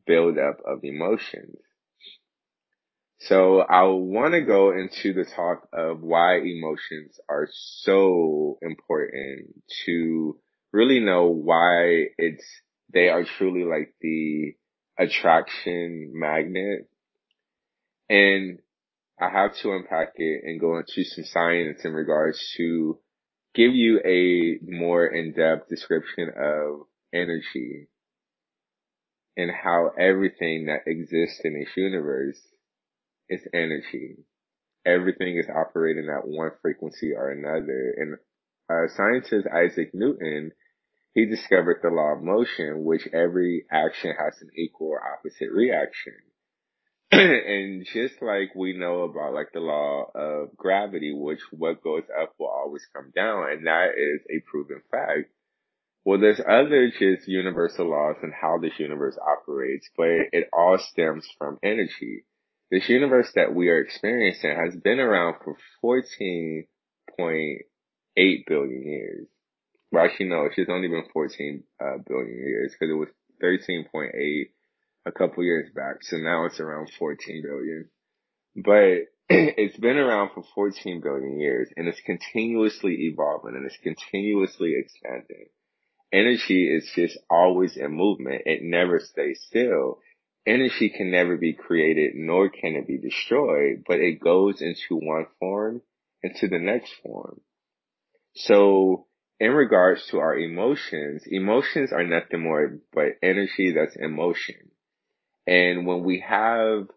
buildup 0.07 0.61
of 0.65 0.79
emotions. 0.81 1.57
So 3.19 3.59
I 3.59 3.83
want 3.83 4.33
to 4.33 4.41
go 4.41 4.71
into 4.71 5.13
the 5.13 5.29
talk 5.29 5.67
of 5.71 6.01
why 6.01 6.37
emotions 6.37 7.19
are 7.29 7.47
so 7.51 8.57
important 8.63 9.61
to 9.85 10.39
really 10.73 11.01
know 11.01 11.27
why 11.27 12.05
it's, 12.17 12.45
they 12.91 13.09
are 13.09 13.25
truly 13.37 13.63
like 13.63 13.93
the 14.01 14.55
attraction 14.99 16.11
magnet. 16.13 16.89
And 18.09 18.59
I 19.19 19.29
have 19.29 19.55
to 19.61 19.71
unpack 19.73 20.13
it 20.15 20.41
and 20.43 20.59
go 20.59 20.77
into 20.77 21.03
some 21.03 21.25
science 21.25 21.81
in 21.83 21.93
regards 21.93 22.39
to 22.57 22.99
give 23.55 23.73
you 23.73 23.99
a 24.05 24.59
more 24.63 25.07
in-depth 25.07 25.69
description 25.69 26.29
of 26.37 26.81
energy 27.13 27.87
and 29.35 29.51
how 29.51 29.91
everything 29.97 30.65
that 30.65 30.89
exists 30.89 31.41
in 31.43 31.53
this 31.53 31.69
universe 31.75 32.39
is 33.29 33.41
energy. 33.53 34.17
Everything 34.85 35.37
is 35.37 35.47
operating 35.49 36.09
at 36.09 36.27
one 36.27 36.51
frequency 36.61 37.13
or 37.15 37.29
another. 37.29 37.93
And 37.97 38.17
uh, 38.69 38.93
scientist 38.95 39.47
Isaac 39.53 39.91
Newton, 39.93 40.51
he 41.13 41.25
discovered 41.25 41.79
the 41.81 41.89
law 41.89 42.13
of 42.13 42.23
motion, 42.23 42.83
which 42.83 43.07
every 43.13 43.65
action 43.71 44.13
has 44.17 44.41
an 44.41 44.49
equal 44.55 44.89
or 44.89 45.01
opposite 45.01 45.51
reaction. 45.51 46.13
and 47.11 47.85
just 47.85 48.21
like 48.21 48.53
we 48.55 48.77
know 48.77 49.01
about 49.01 49.33
like 49.33 49.51
the 49.51 49.59
law 49.59 50.11
of 50.13 50.55
gravity, 50.55 51.11
which 51.11 51.39
what 51.51 51.83
goes 51.83 52.03
up 52.21 52.33
will 52.37 52.47
always 52.47 52.85
come 52.95 53.11
down, 53.15 53.49
and 53.51 53.65
that 53.65 53.93
is 53.97 54.21
a 54.29 54.39
proven 54.49 54.81
fact. 54.91 55.31
Well, 56.05 56.19
there's 56.19 56.39
other 56.39 56.91
just 56.91 57.27
universal 57.27 57.89
laws 57.89 58.17
and 58.21 58.31
how 58.33 58.59
this 58.59 58.79
universe 58.79 59.17
operates, 59.17 59.89
but 59.97 60.07
it 60.31 60.49
all 60.53 60.77
stems 60.77 61.27
from 61.37 61.57
energy. 61.63 62.25
This 62.71 62.87
universe 62.87 63.31
that 63.35 63.53
we 63.55 63.69
are 63.69 63.81
experiencing 63.81 64.55
has 64.55 64.75
been 64.75 64.99
around 64.99 65.35
for 65.43 65.57
14.8 65.83 66.65
billion 68.47 68.83
years. 68.87 69.27
Well, 69.91 70.05
actually, 70.05 70.29
no, 70.29 70.47
it's 70.55 70.69
only 70.69 70.87
been 70.87 71.05
14 71.11 71.63
uh, 71.79 71.97
billion 72.05 72.37
years 72.37 72.73
because 72.73 72.91
it 72.91 72.97
was 72.97 73.09
13.8 73.43 74.49
a 75.05 75.11
couple 75.11 75.43
years 75.43 75.69
back. 75.73 75.97
So 76.01 76.17
now 76.17 76.45
it's 76.45 76.59
around 76.59 76.91
14 76.97 77.43
billion. 77.43 77.89
But 78.55 79.09
it's 79.29 79.77
been 79.77 79.97
around 79.97 80.31
for 80.33 80.43
14 80.55 81.01
billion 81.01 81.39
years 81.39 81.69
and 81.75 81.87
it's 81.87 82.01
continuously 82.01 83.11
evolving 83.11 83.55
and 83.55 83.65
it's 83.65 83.77
continuously 83.77 84.73
expanding. 84.77 85.47
Energy 86.11 86.67
is 86.67 86.89
just 86.95 87.17
always 87.29 87.77
in 87.77 87.91
movement. 87.91 88.43
It 88.45 88.61
never 88.63 88.99
stays 88.99 89.41
still. 89.47 89.99
Energy 90.45 90.89
can 90.89 91.11
never 91.11 91.37
be 91.37 91.53
created 91.53 92.13
nor 92.15 92.49
can 92.49 92.75
it 92.75 92.87
be 92.87 92.97
destroyed, 92.97 93.83
but 93.87 93.99
it 93.99 94.19
goes 94.19 94.61
into 94.61 94.95
one 95.05 95.27
form 95.39 95.81
into 96.23 96.47
the 96.47 96.59
next 96.59 96.91
form. 97.03 97.39
So 98.35 99.05
in 99.39 99.51
regards 99.51 100.05
to 100.07 100.19
our 100.19 100.37
emotions, 100.37 101.23
emotions 101.25 101.93
are 101.93 102.03
nothing 102.03 102.41
more 102.41 102.77
but 102.93 103.17
energy 103.23 103.73
that's 103.73 103.95
in 103.95 104.15
motion. 104.15 104.71
And 105.47 105.87
when 105.87 106.03
we 106.03 106.19
have 106.27 106.87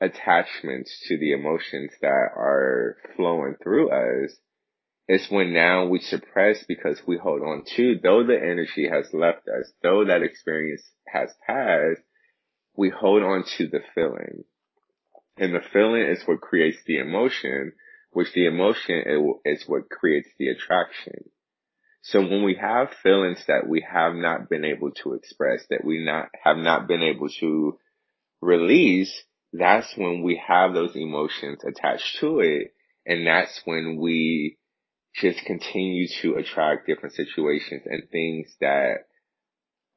attachments 0.00 1.04
to 1.08 1.16
the 1.18 1.32
emotions 1.32 1.90
that 2.02 2.08
are 2.36 2.98
flowing 3.16 3.56
through 3.62 3.90
us, 3.90 4.36
it's 5.08 5.30
when 5.30 5.54
now 5.54 5.86
we 5.86 6.00
suppress 6.00 6.64
because 6.64 7.00
we 7.06 7.16
hold 7.16 7.40
on 7.40 7.64
to, 7.76 7.98
though 8.02 8.24
the 8.26 8.36
energy 8.36 8.88
has 8.88 9.06
left 9.14 9.48
us, 9.48 9.72
though 9.82 10.04
that 10.04 10.22
experience 10.22 10.82
has 11.06 11.32
passed, 11.46 12.02
we 12.76 12.90
hold 12.90 13.22
on 13.22 13.44
to 13.56 13.68
the 13.68 13.80
feeling. 13.94 14.44
And 15.38 15.54
the 15.54 15.60
feeling 15.72 16.02
is 16.02 16.22
what 16.26 16.40
creates 16.40 16.78
the 16.86 16.98
emotion, 16.98 17.72
which 18.10 18.32
the 18.32 18.46
emotion 18.46 19.38
is 19.44 19.64
what 19.66 19.88
creates 19.88 20.28
the 20.38 20.48
attraction. 20.48 21.30
So 22.08 22.20
when 22.20 22.44
we 22.44 22.54
have 22.54 22.94
feelings 23.02 23.42
that 23.48 23.66
we 23.66 23.84
have 23.92 24.14
not 24.14 24.48
been 24.48 24.64
able 24.64 24.92
to 25.02 25.14
express, 25.14 25.66
that 25.70 25.84
we 25.84 26.04
not 26.04 26.28
have 26.40 26.56
not 26.56 26.86
been 26.86 27.02
able 27.02 27.28
to 27.40 27.78
release, 28.40 29.12
that's 29.52 29.92
when 29.96 30.22
we 30.22 30.40
have 30.46 30.72
those 30.72 30.94
emotions 30.94 31.64
attached 31.66 32.18
to 32.20 32.38
it. 32.38 32.74
And 33.06 33.26
that's 33.26 33.60
when 33.64 33.98
we 34.00 34.56
just 35.16 35.44
continue 35.46 36.06
to 36.22 36.36
attract 36.36 36.86
different 36.86 37.16
situations 37.16 37.82
and 37.86 38.08
things 38.08 38.54
that 38.60 38.98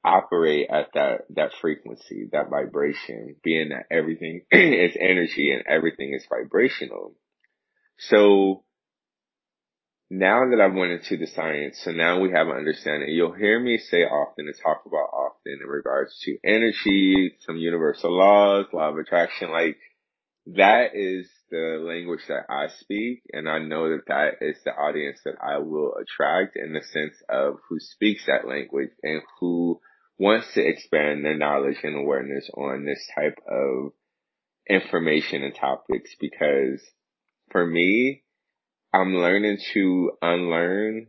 operate 0.04 0.68
at 0.72 0.88
that, 0.96 1.26
that 1.36 1.52
frequency, 1.62 2.28
that 2.32 2.50
vibration, 2.50 3.36
being 3.44 3.70
that 3.70 3.86
everything 3.92 4.42
is 4.52 4.98
energy 5.00 5.52
and 5.52 5.64
everything 5.68 6.16
is 6.16 6.26
vibrational. 6.28 7.14
So 8.00 8.64
now 10.10 10.50
that 10.50 10.60
I've 10.60 10.74
went 10.74 10.92
into 10.92 11.18
the 11.18 11.28
science, 11.28 11.80
so 11.84 11.92
now 11.92 12.20
we 12.20 12.32
have 12.32 12.48
an 12.48 12.58
understanding. 12.58 13.10
You'll 13.10 13.34
hear 13.34 13.60
me 13.60 13.78
say 13.78 14.04
often 14.04 14.48
and 14.48 14.56
talk 14.64 14.84
about 14.86 15.10
often 15.14 15.60
in 15.62 15.68
regards 15.68 16.18
to 16.24 16.38
energy, 16.44 17.36
some 17.42 17.58
universal 17.58 18.18
laws, 18.18 18.66
law 18.74 18.90
of 18.90 18.98
attraction, 18.98 19.52
like 19.52 19.78
that 20.48 20.96
is 20.96 21.30
the 21.52 21.80
language 21.82 22.22
that 22.28 22.46
I 22.50 22.70
speak, 22.80 23.22
and 23.34 23.48
I 23.48 23.60
know 23.60 23.90
that 23.90 24.08
that 24.08 24.42
is 24.42 24.58
the 24.66 24.72
audience 24.72 25.20
that 25.26 25.36
I 25.44 25.60
will 25.60 25.94
attract 25.96 26.56
in 26.56 26.74
the 26.74 26.82
sense 26.82 27.16
of 27.30 27.58
who 27.70 27.80
speaks 27.80 28.26
that 28.26 28.48
language 28.48 28.90
and 29.04 29.22
who 29.40 29.80
wants 30.18 30.54
to 30.56 30.68
expand 30.68 31.24
their 31.24 31.38
knowledge 31.38 31.78
and 31.84 31.96
awareness 31.96 32.50
on 32.56 32.86
this 32.86 33.08
type 33.16 33.38
of 33.48 33.94
information 34.68 35.44
and 35.44 35.56
topics 35.56 36.16
because 36.20 36.82
for 37.52 37.66
me, 37.66 38.24
I'm 38.94 39.16
learning 39.16 39.60
to 39.74 40.12
unlearn 40.22 41.08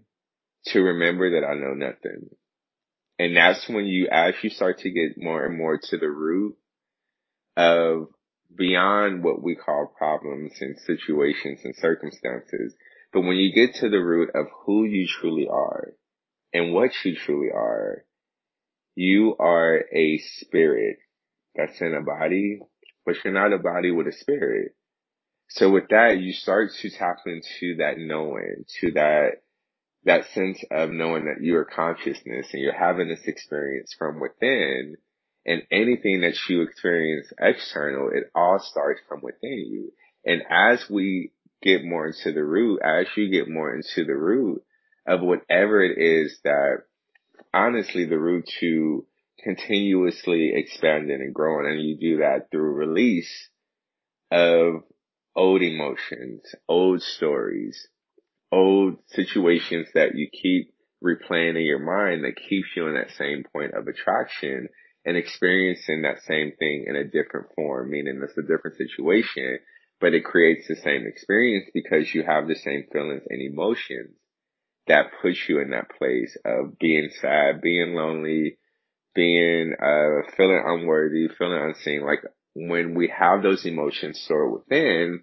to 0.67 0.81
remember 0.81 1.41
that 1.41 1.47
I 1.47 1.55
know 1.55 1.75
nothing. 1.75 2.31
And 3.19 3.37
that's 3.37 3.69
when 3.69 3.87
you, 3.87 4.09
as 4.11 4.35
you 4.43 4.51
start 4.51 4.79
to 4.81 4.91
get 4.91 5.23
more 5.23 5.45
and 5.45 5.57
more 5.57 5.79
to 5.79 5.99
the 5.99 6.09
root 6.09 6.57
of 7.57 8.09
beyond 8.57 9.23
what 9.23 9.43
we 9.43 9.55
call 9.55 9.93
problems 9.97 10.53
and 10.61 10.79
situations 10.81 11.61
and 11.65 11.75
circumstances. 11.77 12.75
But 13.13 13.23
when 13.23 13.37
you 13.37 13.53
get 13.53 13.77
to 13.77 13.89
the 13.89 14.03
root 14.03 14.31
of 14.35 14.47
who 14.65 14.85
you 14.85 15.07
truly 15.07 15.49
are 15.51 15.95
and 16.53 16.73
what 16.73 16.91
you 17.05 17.17
truly 17.17 17.51
are, 17.53 18.05
you 18.95 19.37
are 19.39 19.85
a 19.95 20.19
spirit 20.19 20.99
that's 21.55 21.81
in 21.81 21.95
a 21.95 22.03
body, 22.03 22.61
but 23.07 23.17
you're 23.25 23.33
not 23.33 23.53
a 23.53 23.59
body 23.59 23.91
with 23.91 24.07
a 24.07 24.13
spirit. 24.13 24.75
So 25.51 25.71
with 25.71 25.89
that, 25.91 26.19
you 26.21 26.33
start 26.33 26.71
to 26.81 26.91
tap 26.91 27.19
into 27.27 27.77
that 27.79 27.99
knowing, 27.99 28.65
to 28.81 28.93
that, 28.93 29.43
that 30.05 30.27
sense 30.33 30.63
of 30.71 30.91
knowing 30.91 31.25
that 31.25 31.43
you 31.45 31.57
are 31.57 31.65
consciousness 31.65 32.49
and 32.53 32.63
you're 32.63 32.73
having 32.73 33.09
this 33.09 33.27
experience 33.27 33.95
from 33.99 34.21
within 34.21 34.97
and 35.45 35.63
anything 35.73 36.21
that 36.21 36.37
you 36.49 36.63
experience 36.63 37.33
external, 37.39 38.11
it 38.11 38.31
all 38.35 38.61
starts 38.61 39.01
from 39.09 39.21
within 39.23 39.59
you. 39.69 39.93
And 40.25 40.43
as 40.49 40.89
we 40.89 41.33
get 41.63 41.85
more 41.85 42.07
into 42.07 42.33
the 42.33 42.45
root, 42.45 42.81
as 42.83 43.07
you 43.17 43.31
get 43.31 43.49
more 43.49 43.75
into 43.75 44.05
the 44.05 44.17
root 44.17 44.63
of 45.07 45.21
whatever 45.21 45.83
it 45.83 45.99
is 45.99 46.39
that 46.45 46.83
honestly 47.53 48.05
the 48.05 48.19
root 48.19 48.49
to 48.61 49.05
continuously 49.43 50.53
expanding 50.55 51.21
and 51.21 51.35
growing, 51.35 51.67
and 51.67 51.83
you 51.83 51.97
do 51.97 52.19
that 52.19 52.51
through 52.51 52.75
release 52.75 53.49
of 54.31 54.85
old 55.37 55.63
emotions, 55.63 56.43
old 56.69 57.03
stories, 57.03 57.89
old 58.53 58.97
situations 59.09 59.89
that 59.95 60.15
you 60.15 60.29
keep 60.31 60.73
replaying 61.03 61.57
in 61.57 61.65
your 61.65 61.79
mind 61.79 62.25
that 62.25 62.37
keeps 62.49 62.69
you 62.77 62.87
in 62.87 62.95
that 62.95 63.11
same 63.17 63.45
point 63.53 63.73
of 63.75 63.87
attraction 63.87 64.69
and 65.05 65.17
experiencing 65.17 66.03
that 66.03 66.23
same 66.23 66.53
thing 66.59 66.85
in 66.87 66.97
a 66.97 67.05
different 67.05 67.47
form, 67.55 67.91
meaning 67.91 68.21
it's 68.23 68.37
a 68.37 68.43
different 68.43 68.77
situation, 68.77 69.59
but 70.01 70.13
it 70.13 70.25
creates 70.25 70.69
the 70.69 70.77
same 70.77 71.07
experience 71.07 71.71
because 71.73 72.15
you 72.15 72.23
have 72.23 72.47
the 72.47 72.55
same 72.55 72.85
feelings 72.93 73.23
and 73.29 73.41
emotions 73.41 74.15
that 74.87 75.07
puts 75.23 75.49
you 75.49 75.61
in 75.61 75.71
that 75.71 75.91
place 75.99 76.37
of 76.45 76.79
being 76.79 77.09
sad, 77.21 77.61
being 77.63 77.95
lonely, 77.95 78.59
being, 79.15 79.73
uh, 79.81 80.31
feeling 80.37 80.63
unworthy, 80.65 81.29
feeling 81.29 81.63
unseen. 81.63 82.05
Like 82.05 82.21
when 82.55 82.95
we 82.95 83.09
have 83.09 83.43
those 83.43 83.65
emotions 83.65 84.21
stored 84.21 84.53
within, 84.53 85.23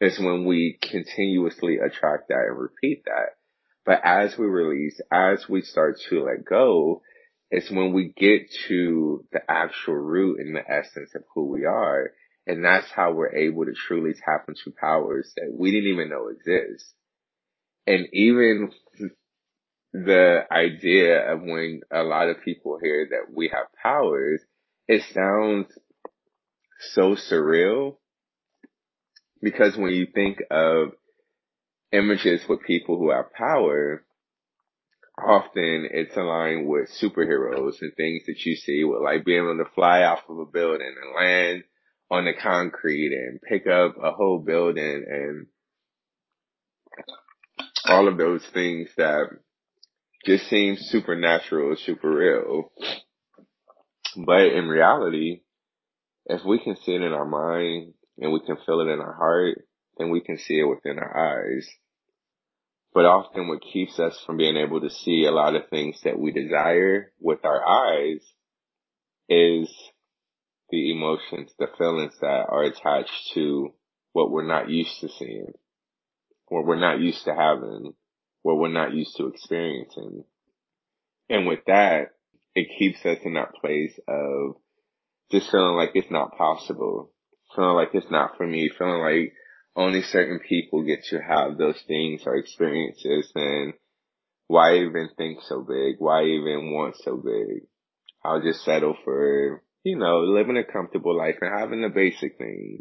is 0.00 0.18
when 0.18 0.44
we 0.44 0.78
continuously 0.80 1.76
attract 1.76 2.28
that 2.28 2.46
and 2.48 2.58
repeat 2.58 3.04
that. 3.04 3.36
But 3.84 4.00
as 4.04 4.36
we 4.38 4.46
release, 4.46 5.00
as 5.10 5.48
we 5.48 5.62
start 5.62 5.98
to 6.08 6.24
let 6.24 6.44
go, 6.44 7.02
it's 7.50 7.70
when 7.70 7.92
we 7.92 8.12
get 8.16 8.42
to 8.68 9.24
the 9.32 9.40
actual 9.48 9.96
root 9.96 10.38
and 10.40 10.54
the 10.54 10.70
essence 10.70 11.10
of 11.14 11.22
who 11.34 11.46
we 11.46 11.64
are. 11.64 12.12
And 12.46 12.64
that's 12.64 12.90
how 12.90 13.12
we're 13.12 13.34
able 13.34 13.64
to 13.64 13.72
truly 13.72 14.12
tap 14.14 14.46
into 14.48 14.76
powers 14.78 15.32
that 15.36 15.52
we 15.52 15.70
didn't 15.70 15.92
even 15.92 16.08
know 16.08 16.28
exist. 16.28 16.92
And 17.86 18.06
even 18.12 18.70
the 19.92 20.44
idea 20.50 21.32
of 21.32 21.42
when 21.42 21.80
a 21.92 22.02
lot 22.02 22.28
of 22.28 22.44
people 22.44 22.78
hear 22.80 23.08
that 23.10 23.34
we 23.34 23.50
have 23.52 23.66
powers, 23.82 24.40
it 24.86 25.02
sounds 25.12 25.66
so 26.94 27.14
surreal 27.14 27.96
because 29.42 29.76
when 29.76 29.92
you 29.92 30.06
think 30.14 30.38
of 30.50 30.92
images 31.92 32.42
with 32.48 32.60
people 32.62 32.98
who 32.98 33.10
have 33.10 33.32
power, 33.32 34.04
often 35.18 35.88
it's 35.90 36.16
aligned 36.16 36.66
with 36.66 36.90
superheroes 37.02 37.80
and 37.80 37.92
things 37.96 38.22
that 38.26 38.38
you 38.44 38.56
see 38.56 38.84
with 38.84 39.02
like 39.02 39.24
being 39.24 39.42
able 39.42 39.56
to 39.58 39.70
fly 39.74 40.02
off 40.02 40.20
of 40.28 40.38
a 40.38 40.46
building 40.46 40.94
and 41.02 41.14
land 41.14 41.64
on 42.10 42.24
the 42.24 42.32
concrete 42.40 43.12
and 43.12 43.40
pick 43.42 43.66
up 43.66 43.96
a 44.02 44.10
whole 44.10 44.38
building 44.38 45.04
and 45.08 45.46
all 47.86 48.08
of 48.08 48.18
those 48.18 48.44
things 48.52 48.88
that 48.96 49.26
just 50.26 50.48
seem 50.48 50.76
supernatural, 50.76 51.76
super 51.76 52.10
real. 52.10 52.70
But 54.16 54.46
in 54.46 54.68
reality, 54.68 55.42
if 56.30 56.44
we 56.44 56.60
can 56.60 56.76
see 56.76 56.94
it 56.94 57.02
in 57.02 57.12
our 57.12 57.24
mind 57.24 57.92
and 58.18 58.32
we 58.32 58.40
can 58.40 58.56
feel 58.64 58.80
it 58.80 58.88
in 58.88 59.00
our 59.00 59.14
heart, 59.14 59.66
then 59.98 60.10
we 60.10 60.20
can 60.20 60.38
see 60.38 60.60
it 60.60 60.64
within 60.64 60.98
our 60.98 61.44
eyes. 61.52 61.68
But 62.94 63.04
often 63.04 63.48
what 63.48 63.62
keeps 63.62 63.98
us 63.98 64.16
from 64.24 64.36
being 64.36 64.56
able 64.56 64.80
to 64.80 64.90
see 64.90 65.24
a 65.24 65.32
lot 65.32 65.56
of 65.56 65.68
things 65.68 66.00
that 66.04 66.18
we 66.18 66.30
desire 66.30 67.12
with 67.20 67.44
our 67.44 67.66
eyes 67.66 68.22
is 69.28 69.72
the 70.70 70.92
emotions, 70.92 71.52
the 71.58 71.66
feelings 71.76 72.14
that 72.20 72.46
are 72.48 72.62
attached 72.62 73.32
to 73.34 73.74
what 74.12 74.30
we're 74.30 74.46
not 74.46 74.68
used 74.68 75.00
to 75.00 75.08
seeing, 75.08 75.52
what 76.46 76.64
we're 76.64 76.80
not 76.80 77.00
used 77.00 77.24
to 77.24 77.34
having, 77.34 77.92
what 78.42 78.56
we're 78.56 78.68
not 78.68 78.94
used 78.94 79.16
to 79.16 79.26
experiencing. 79.26 80.24
And 81.28 81.46
with 81.46 81.60
that, 81.66 82.10
it 82.54 82.68
keeps 82.78 83.04
us 83.04 83.18
in 83.24 83.34
that 83.34 83.54
place 83.60 83.98
of 84.08 84.56
just 85.30 85.50
feeling 85.50 85.76
like 85.76 85.90
it's 85.94 86.10
not 86.10 86.36
possible, 86.36 87.12
feeling 87.54 87.76
like 87.76 87.90
it's 87.94 88.10
not 88.10 88.36
for 88.36 88.46
me, 88.46 88.70
feeling 88.76 89.00
like 89.00 89.32
only 89.76 90.02
certain 90.02 90.40
people 90.40 90.84
get 90.84 91.04
to 91.04 91.20
have 91.20 91.56
those 91.56 91.80
things 91.86 92.22
or 92.26 92.36
experiences 92.36 93.30
and 93.34 93.74
why 94.48 94.78
even 94.78 95.08
think 95.16 95.42
so 95.42 95.60
big? 95.60 95.96
Why 95.98 96.24
even 96.24 96.72
want 96.72 96.96
so 96.96 97.16
big? 97.16 97.68
I'll 98.24 98.42
just 98.42 98.64
settle 98.64 98.96
for, 99.04 99.62
you 99.84 99.96
know, 99.96 100.20
living 100.22 100.56
a 100.56 100.64
comfortable 100.64 101.16
life 101.16 101.36
and 101.40 101.56
having 101.56 101.82
the 101.82 101.88
basic 101.88 102.36
things. 102.36 102.80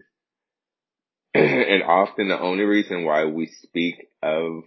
and 1.35 1.83
often 1.83 2.29
the 2.29 2.39
only 2.39 2.63
reason 2.63 3.05
why 3.05 3.25
we 3.25 3.45
speak 3.61 3.95
of 4.23 4.63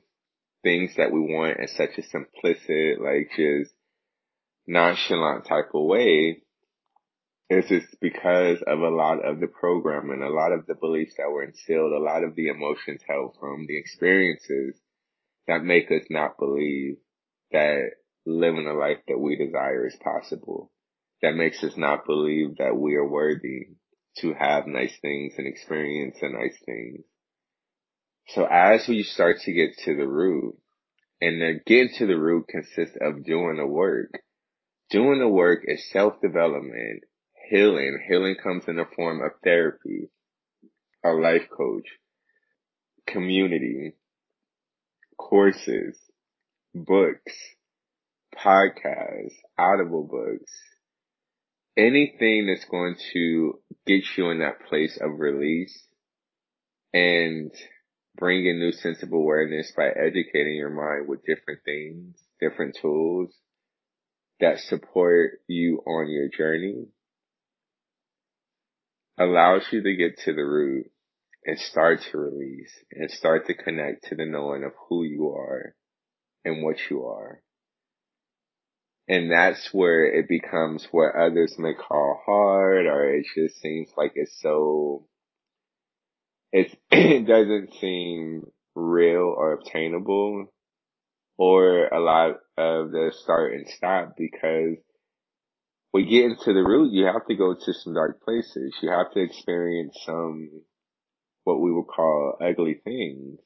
things 0.63 0.93
that 0.97 1.11
we 1.11 1.19
want 1.19 1.59
in 1.59 1.67
such 1.67 1.99
a 1.99 2.03
simplistic, 2.03 3.01
like 3.01 3.31
just 3.37 3.73
nonchalant 4.69 5.45
type 5.45 5.71
of 5.75 5.85
way 5.85 6.42
is 7.59 7.71
it's 7.71 7.95
because 8.01 8.59
of 8.67 8.81
a 8.81 8.89
lot 8.89 9.25
of 9.25 9.41
the 9.41 9.47
programming, 9.47 10.23
a 10.23 10.29
lot 10.29 10.53
of 10.53 10.67
the 10.67 10.75
beliefs 10.75 11.15
that 11.19 11.31
were 11.31 11.43
instilled, 11.45 11.93
a 11.93 11.99
lot 11.99 12.25
of 12.25 12.35
the 12.35 12.49
emotions 12.49 13.01
held 13.07 13.37
from 13.39 13.67
the 13.67 13.79
experiences 13.79 14.81
that 15.47 15.65
make 15.65 15.91
us 15.91 16.05
not 16.11 16.39
believe 16.39 16.97
that 17.51 17.91
living 18.27 18.67
a 18.67 18.75
life 18.75 18.99
that 19.09 19.19
we 19.19 19.37
desire 19.37 19.87
is 19.87 19.97
possible. 19.97 20.71
That 21.23 21.35
makes 21.35 21.63
us 21.63 21.77
not 21.77 22.07
believe 22.07 22.57
that 22.59 22.77
we 22.77 22.95
are 22.95 23.09
worthy 23.09 23.69
to 24.19 24.35
have 24.35 24.67
nice 24.67 24.97
things 25.01 25.35
and 25.39 25.47
experience 25.47 26.17
the 26.21 26.29
nice 26.29 26.59
things. 26.65 27.05
So 28.29 28.45
as 28.45 28.87
we 28.89 29.03
start 29.03 29.41
to 29.43 29.53
get 29.53 29.77
to 29.85 29.97
the 29.97 30.07
root, 30.07 30.57
and 31.23 31.41
the 31.41 31.61
getting 31.65 31.95
to 31.99 32.07
the 32.07 32.19
root 32.19 32.49
consists 32.49 32.97
of 33.01 33.25
doing 33.25 33.57
the 33.57 33.67
work. 33.67 34.11
Doing 34.91 35.21
the 35.21 35.29
work 35.29 35.61
is 35.65 35.89
self-development, 35.91 37.05
healing. 37.53 37.99
Healing 38.09 38.37
comes 38.43 38.65
in 38.67 38.77
the 38.77 38.87
form 38.97 39.21
of 39.23 39.33
therapy, 39.45 40.09
a 41.05 41.11
life 41.11 41.49
coach, 41.55 41.87
community, 43.07 43.93
courses, 45.19 45.99
books, 46.75 47.33
podcasts, 48.35 49.35
audible 49.59 50.05
books, 50.05 50.51
anything 51.77 52.47
that's 52.47 52.65
going 52.71 52.97
to 53.13 53.61
get 53.87 54.03
you 54.17 54.31
in 54.31 54.39
that 54.39 54.67
place 54.69 54.99
of 54.99 55.19
release 55.19 55.79
and 56.95 57.53
bring 58.17 58.49
a 58.49 58.55
new 58.55 58.73
sense 58.73 59.03
of 59.03 59.13
awareness 59.13 59.73
by 59.77 59.89
educating 59.89 60.57
your 60.57 60.71
mind 60.71 61.07
with 61.07 61.21
different 61.27 61.61
things, 61.67 62.17
different 62.41 62.79
tools 62.81 63.31
that 64.41 64.59
support 64.59 65.33
you 65.49 65.83
on 65.87 66.11
your 66.11 66.29
journey 66.35 66.87
allows 69.19 69.63
you 69.71 69.83
to 69.83 69.97
get 69.97 70.19
to 70.25 70.33
the 70.33 70.45
root 70.45 70.91
and 71.45 71.59
start 71.59 72.01
to 72.11 72.19
release 72.19 72.73
and 72.93 73.11
start 73.11 73.47
to 73.47 73.55
connect 73.55 74.05
to 74.05 74.15
the 74.15 74.25
knowing 74.25 74.65
of 74.65 74.73
who 74.89 75.05
you 75.05 75.29
are 75.31 75.75
and 76.45 76.63
what 76.63 76.77
you 76.91 77.05
are. 77.05 77.43
And 79.09 79.31
that's 79.31 79.71
where 79.73 80.05
it 80.05 80.29
becomes 80.29 80.87
what 80.93 81.17
others 81.17 81.57
may 81.59 81.75
call 81.75 82.23
hard 82.25 82.87
or 82.87 83.15
it 83.15 83.27
just 83.35 83.61
seems 83.61 83.89
like 83.97 84.13
it's 84.15 84.41
so, 84.41 85.07
it's, 86.53 86.75
it 86.91 87.27
doesn't 87.27 87.75
seem 87.81 88.45
real 88.75 89.35
or 89.37 89.53
obtainable 89.55 90.47
or 91.37 91.89
a 91.89 92.01
lot 92.01 92.37
of 92.57 92.93
the 92.93 93.13
start 93.23 93.55
and 93.55 93.67
stop 93.69 94.15
because 94.17 94.77
we 95.93 96.07
get 96.07 96.25
into 96.25 96.55
the 96.55 96.65
root, 96.65 96.93
you 96.93 97.05
have 97.05 97.27
to 97.27 97.35
go 97.35 97.55
to 97.55 97.73
some 97.75 97.95
dark 97.95 98.23
places. 98.23 98.75
You 98.83 98.91
have 98.91 99.13
to 99.13 99.21
experience 99.21 99.97
some, 100.07 100.63
what 101.45 101.61
we 101.61 101.71
would 101.71 101.87
call 101.87 102.39
ugly 102.41 102.81
things. 102.83 103.39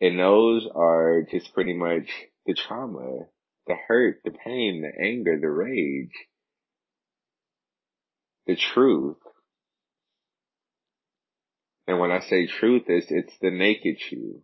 And 0.00 0.18
those 0.18 0.66
are 0.74 1.22
just 1.30 1.52
pretty 1.52 1.74
much 1.74 2.08
the 2.46 2.54
trauma, 2.54 3.26
the 3.66 3.74
hurt, 3.88 4.20
the 4.24 4.30
pain, 4.30 4.82
the 4.82 5.04
anger, 5.04 5.38
the 5.40 5.50
rage, 5.50 6.14
the 8.46 8.56
truth. 8.56 9.16
And 11.86 11.98
when 11.98 12.12
I 12.12 12.20
say 12.20 12.46
truth, 12.46 12.84
it's, 12.86 13.10
it's 13.10 13.36
the 13.40 13.50
naked 13.50 13.96
you, 14.10 14.42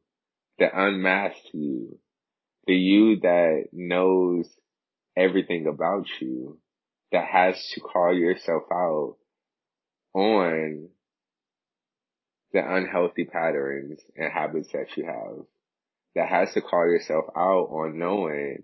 the 0.59 0.69
unmasked 0.73 1.51
you, 1.53 2.01
the 2.67 2.75
you 2.75 3.21
that 3.21 3.67
knows 3.73 4.49
everything 5.17 5.69
about 5.69 6.07
you, 6.21 6.59
that 7.13 7.25
has 7.27 7.55
to 7.75 7.81
call 7.81 8.15
yourself 8.15 8.65
out 8.73 9.17
on 10.15 10.89
the 12.53 12.75
unhealthy 12.75 13.25
patterns 13.25 14.01
and 14.17 14.33
habits 14.33 14.69
that 14.73 14.97
you 14.97 15.05
have. 15.05 15.45
That 16.15 16.29
has 16.29 16.53
to 16.55 16.63
call 16.63 16.87
yourself 16.87 17.27
out 17.37 17.69
on 17.71 17.99
knowing 17.99 18.63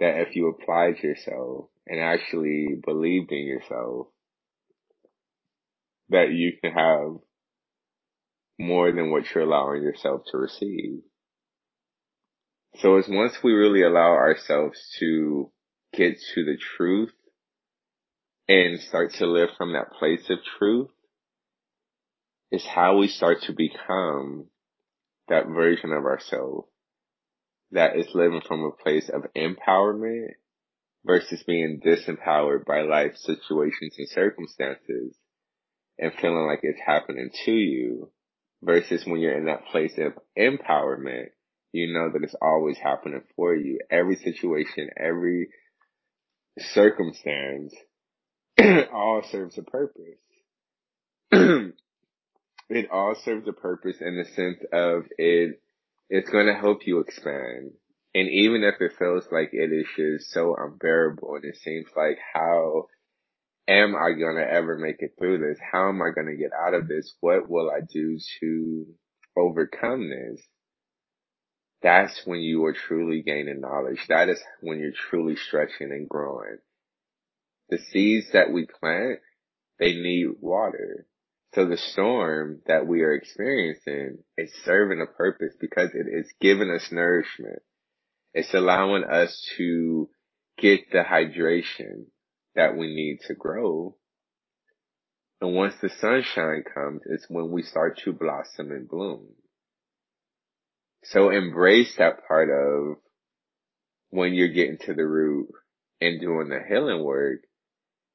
that 0.00 0.20
if 0.20 0.34
you 0.34 0.48
applied 0.48 0.98
yourself 0.98 1.68
and 1.86 2.00
actually 2.00 2.80
believed 2.84 3.30
in 3.30 3.46
yourself, 3.46 4.08
that 6.08 6.30
you 6.32 6.52
can 6.60 6.72
have 6.72 7.16
more 8.58 8.90
than 8.92 9.10
what 9.10 9.24
you're 9.32 9.44
allowing 9.44 9.82
yourself 9.82 10.22
to 10.30 10.38
receive. 10.38 11.00
So 12.78 12.96
it's 12.96 13.08
once 13.08 13.38
we 13.42 13.52
really 13.52 13.82
allow 13.82 14.12
ourselves 14.12 14.78
to 14.98 15.50
get 15.92 16.16
to 16.34 16.44
the 16.44 16.56
truth 16.76 17.12
and 18.48 18.80
start 18.80 19.12
to 19.14 19.26
live 19.26 19.50
from 19.56 19.72
that 19.72 19.92
place 19.98 20.28
of 20.30 20.38
truth 20.58 20.90
is 22.52 22.64
how 22.64 22.96
we 22.96 23.08
start 23.08 23.42
to 23.42 23.52
become 23.52 24.46
that 25.28 25.46
version 25.46 25.92
of 25.92 26.04
ourselves 26.04 26.68
that 27.72 27.96
is 27.96 28.06
living 28.14 28.40
from 28.46 28.62
a 28.62 28.82
place 28.82 29.10
of 29.12 29.24
empowerment 29.36 30.30
versus 31.04 31.42
being 31.46 31.80
disempowered 31.84 32.64
by 32.64 32.82
life 32.82 33.16
situations 33.16 33.94
and 33.98 34.08
circumstances 34.08 35.16
and 35.98 36.12
feeling 36.20 36.46
like 36.46 36.60
it's 36.62 36.80
happening 36.84 37.30
to 37.44 37.52
you 37.52 38.10
versus 38.62 39.04
when 39.06 39.20
you're 39.20 39.36
in 39.36 39.46
that 39.46 39.66
place 39.66 39.98
of 39.98 40.12
empowerment, 40.38 41.26
you 41.72 41.92
know 41.92 42.10
that 42.12 42.22
it's 42.22 42.36
always 42.40 42.76
happening 42.78 43.22
for 43.34 43.54
you. 43.54 43.78
Every 43.90 44.16
situation, 44.16 44.90
every 44.96 45.48
circumstance 46.58 47.74
all 48.92 49.22
serves 49.30 49.58
a 49.58 49.62
purpose. 49.62 50.02
it 52.68 52.90
all 52.90 53.14
serves 53.24 53.46
a 53.48 53.52
purpose 53.52 53.96
in 54.00 54.16
the 54.16 54.24
sense 54.24 54.58
of 54.72 55.04
it, 55.18 55.60
it's 56.08 56.30
going 56.30 56.46
to 56.46 56.54
help 56.54 56.86
you 56.86 57.00
expand. 57.00 57.72
And 58.14 58.28
even 58.30 58.62
if 58.62 58.80
it 58.80 58.96
feels 58.98 59.26
like 59.30 59.50
it 59.52 59.72
is 59.72 59.86
just 59.96 60.30
so 60.30 60.56
unbearable 60.58 61.34
and 61.34 61.44
it 61.44 61.56
seems 61.56 61.86
like 61.94 62.18
how 62.32 62.86
am 63.68 63.94
I 63.94 64.12
going 64.12 64.36
to 64.36 64.50
ever 64.50 64.78
make 64.78 64.96
it 65.00 65.12
through 65.18 65.38
this? 65.38 65.58
How 65.72 65.88
am 65.90 66.00
I 66.00 66.10
going 66.14 66.28
to 66.28 66.36
get 66.36 66.52
out 66.52 66.74
of 66.74 66.88
this? 66.88 67.14
What 67.20 67.50
will 67.50 67.70
I 67.70 67.80
do 67.80 68.18
to 68.40 68.86
overcome 69.36 70.08
this? 70.08 70.40
That's 71.82 72.22
when 72.24 72.40
you 72.40 72.64
are 72.64 72.72
truly 72.74 73.22
gaining 73.22 73.60
knowledge. 73.60 74.00
That 74.08 74.28
is 74.28 74.40
when 74.60 74.80
you're 74.80 74.92
truly 75.10 75.36
stretching 75.36 75.92
and 75.92 76.08
growing. 76.08 76.58
The 77.68 77.78
seeds 77.78 78.32
that 78.32 78.52
we 78.52 78.66
plant, 78.66 79.20
they 79.78 79.92
need 79.92 80.28
water. 80.40 81.06
So 81.54 81.66
the 81.66 81.76
storm 81.76 82.60
that 82.66 82.86
we 82.86 83.02
are 83.02 83.14
experiencing 83.14 84.18
is 84.36 84.52
serving 84.64 85.00
a 85.00 85.06
purpose 85.06 85.54
because 85.60 85.90
it 85.94 86.06
is 86.12 86.32
giving 86.40 86.70
us 86.70 86.88
nourishment. 86.92 87.60
It's 88.34 88.54
allowing 88.54 89.04
us 89.04 89.46
to 89.56 90.08
get 90.58 90.90
the 90.90 91.02
hydration 91.02 92.06
that 92.54 92.76
we 92.76 92.94
need 92.94 93.20
to 93.28 93.34
grow. 93.34 93.96
And 95.40 95.54
once 95.54 95.74
the 95.80 95.90
sunshine 95.90 96.64
comes, 96.74 97.02
it's 97.06 97.26
when 97.28 97.50
we 97.50 97.62
start 97.62 98.00
to 98.04 98.12
blossom 98.12 98.70
and 98.72 98.88
bloom. 98.88 99.28
So 101.10 101.30
embrace 101.30 101.94
that 101.98 102.26
part 102.26 102.50
of 102.50 102.96
when 104.10 104.34
you're 104.34 104.48
getting 104.48 104.78
to 104.86 104.94
the 104.94 105.06
root 105.06 105.48
and 106.00 106.20
doing 106.20 106.48
the 106.48 106.60
healing 106.66 107.04
work 107.04 107.42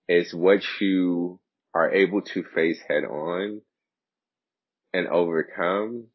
is 0.09 0.33
what 0.33 0.61
you 0.81 1.39
are 1.73 1.91
able 1.91 2.21
to 2.21 2.43
face 2.43 2.79
head 2.87 3.05
on 3.05 3.61
and 4.93 5.07
overcome. 5.07 6.07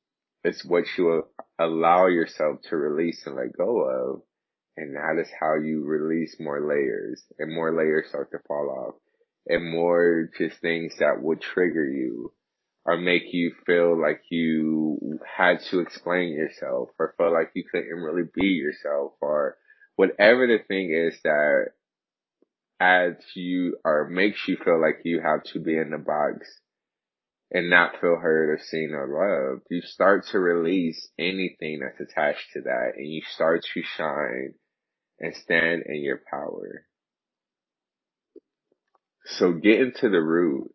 It's 0.44 0.64
what 0.64 0.84
you 0.98 1.24
allow 1.58 2.08
yourself 2.08 2.60
to 2.68 2.76
release 2.76 3.26
and 3.26 3.36
let 3.36 3.56
go 3.56 3.80
of. 3.80 4.22
And 4.76 4.96
that 4.96 5.18
is 5.18 5.30
how 5.40 5.54
you 5.54 5.82
release 5.84 6.36
more 6.38 6.60
layers 6.60 7.22
and 7.38 7.54
more 7.54 7.74
layers 7.74 8.10
start 8.10 8.30
to 8.32 8.38
fall 8.46 8.68
off 8.68 8.94
and 9.46 9.72
more 9.72 10.28
just 10.36 10.60
things 10.60 10.92
that 10.98 11.22
would 11.22 11.40
trigger 11.40 11.88
you 11.88 12.32
or 12.86 12.96
make 12.96 13.32
you 13.32 13.52
feel 13.66 14.00
like 14.00 14.22
you 14.30 15.18
had 15.36 15.58
to 15.70 15.80
explain 15.80 16.28
yourself 16.28 16.90
or 17.00 17.14
felt 17.18 17.32
like 17.32 17.50
you 17.54 17.64
couldn't 17.70 17.88
really 17.88 18.28
be 18.32 18.46
yourself 18.46 19.12
or 19.20 19.56
whatever 19.96 20.46
the 20.46 20.58
thing 20.68 20.92
is 20.94 21.18
that 21.24 21.72
adds 22.78 23.24
you 23.34 23.76
or 23.84 24.08
makes 24.08 24.38
you 24.46 24.56
feel 24.64 24.80
like 24.80 25.00
you 25.04 25.20
have 25.20 25.42
to 25.42 25.58
be 25.58 25.76
in 25.76 25.90
the 25.90 25.98
box 25.98 26.46
and 27.50 27.68
not 27.68 28.00
feel 28.00 28.16
heard 28.16 28.50
or 28.50 28.62
seen 28.62 28.92
or 28.92 29.50
loved, 29.52 29.66
you 29.68 29.80
start 29.80 30.24
to 30.30 30.38
release 30.38 31.08
anything 31.18 31.80
that's 31.80 32.00
attached 32.00 32.46
to 32.52 32.60
that 32.62 32.92
and 32.96 33.06
you 33.06 33.22
start 33.34 33.64
to 33.74 33.82
shine 33.82 34.54
and 35.18 35.34
stand 35.34 35.82
in 35.86 36.02
your 36.02 36.20
power. 36.30 36.86
So 39.24 39.52
get 39.52 39.80
into 39.80 40.08
the 40.08 40.20
root 40.20 40.70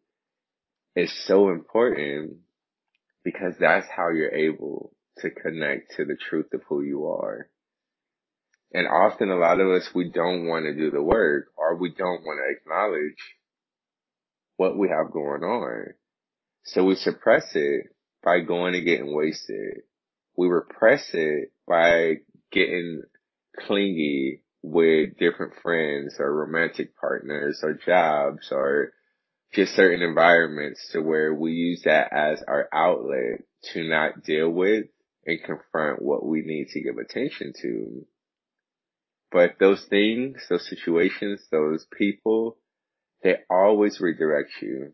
is 0.95 1.11
so 1.25 1.49
important 1.49 2.37
because 3.23 3.53
that's 3.59 3.87
how 3.95 4.09
you're 4.09 4.33
able 4.33 4.93
to 5.19 5.29
connect 5.29 5.95
to 5.97 6.05
the 6.05 6.17
truth 6.29 6.47
of 6.53 6.61
who 6.67 6.81
you 6.81 7.07
are. 7.07 7.47
And 8.73 8.87
often 8.87 9.29
a 9.29 9.35
lot 9.35 9.59
of 9.59 9.69
us, 9.69 9.89
we 9.93 10.09
don't 10.09 10.47
want 10.47 10.65
to 10.65 10.73
do 10.73 10.91
the 10.91 11.03
work 11.03 11.47
or 11.57 11.75
we 11.75 11.89
don't 11.89 12.23
want 12.23 12.39
to 12.39 12.55
acknowledge 12.55 13.17
what 14.55 14.77
we 14.77 14.89
have 14.89 15.11
going 15.11 15.43
on. 15.43 15.93
So 16.63 16.85
we 16.85 16.95
suppress 16.95 17.45
it 17.53 17.87
by 18.23 18.39
going 18.39 18.75
and 18.75 18.85
getting 18.85 19.13
wasted. 19.15 19.81
We 20.37 20.47
repress 20.47 21.09
it 21.13 21.51
by 21.67 22.17
getting 22.51 23.01
clingy 23.59 24.43
with 24.61 25.17
different 25.17 25.53
friends 25.61 26.15
or 26.19 26.33
romantic 26.33 26.95
partners 26.95 27.61
or 27.63 27.73
jobs 27.73 28.49
or 28.51 28.93
just 29.53 29.75
certain 29.75 30.01
environments 30.01 30.89
to 30.91 31.01
where 31.01 31.33
we 31.33 31.51
use 31.51 31.81
that 31.83 32.13
as 32.13 32.41
our 32.47 32.69
outlet 32.73 33.41
to 33.73 33.83
not 33.83 34.23
deal 34.23 34.49
with 34.49 34.85
and 35.25 35.43
confront 35.43 36.01
what 36.01 36.25
we 36.25 36.41
need 36.41 36.67
to 36.69 36.81
give 36.81 36.97
attention 36.97 37.53
to. 37.61 38.05
But 39.31 39.55
those 39.59 39.85
things, 39.89 40.41
those 40.49 40.67
situations, 40.67 41.41
those 41.51 41.85
people, 41.97 42.57
they 43.23 43.35
always 43.49 43.99
redirect 43.99 44.51
you 44.61 44.93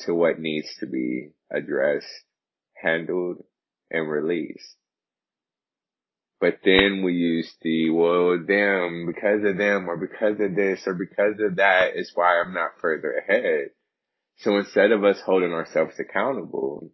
to 0.00 0.14
what 0.14 0.38
needs 0.38 0.68
to 0.80 0.86
be 0.86 1.30
addressed, 1.50 2.06
handled, 2.74 3.44
and 3.90 4.08
released. 4.08 4.76
But 6.40 6.58
then 6.64 7.02
we 7.04 7.14
use 7.14 7.50
the, 7.62 7.90
well, 7.90 8.38
them, 8.44 9.06
because 9.06 9.44
of 9.44 9.56
them, 9.56 9.88
or 9.88 9.96
because 9.96 10.40
of 10.40 10.54
this, 10.54 10.82
or 10.86 10.94
because 10.94 11.40
of 11.40 11.56
that 11.56 11.96
is 11.96 12.12
why 12.14 12.40
I'm 12.40 12.52
not 12.52 12.80
further 12.80 13.12
ahead. 13.12 13.70
So 14.38 14.56
instead 14.58 14.92
of 14.92 15.04
us 15.04 15.20
holding 15.24 15.52
ourselves 15.52 15.94
accountable 15.98 16.90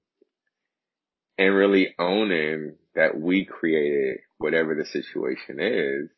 and 1.38 1.54
really 1.54 1.94
owning 1.98 2.76
that 2.94 3.18
we 3.18 3.44
created 3.44 4.18
whatever 4.38 4.74
the 4.74 4.84
situation 4.84 5.58
is, 5.58 6.10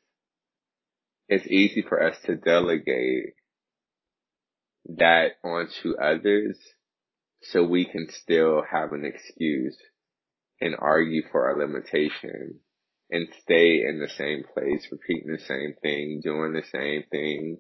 it's 1.29 1.47
easy 1.47 1.83
for 1.89 2.03
us 2.03 2.17
to 2.27 2.37
delegate 2.37 3.35
that 4.97 5.33
onto 5.45 5.95
others 5.97 6.59
so 7.43 7.65
we 7.65 7.85
can 7.85 8.09
still 8.11 8.63
have 8.71 8.93
an 8.93 9.05
excuse 9.05 9.77
and 10.61 10.75
argue 10.79 11.23
for 11.31 11.49
our 11.49 11.59
limitation 11.59 12.61
and 13.11 13.29
stay 13.43 13.83
in 13.87 14.01
the 14.01 14.09
same 14.09 14.43
place, 14.55 14.89
repeating 14.91 15.33
the 15.33 15.43
same 15.45 15.75
thing, 15.83 16.21
doing 16.23 16.53
the 16.53 16.65
same 16.73 17.05
thing, 17.11 17.59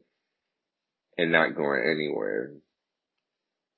and 1.19 1.31
not 1.31 1.57
going 1.57 1.83
anywhere. 1.85 2.53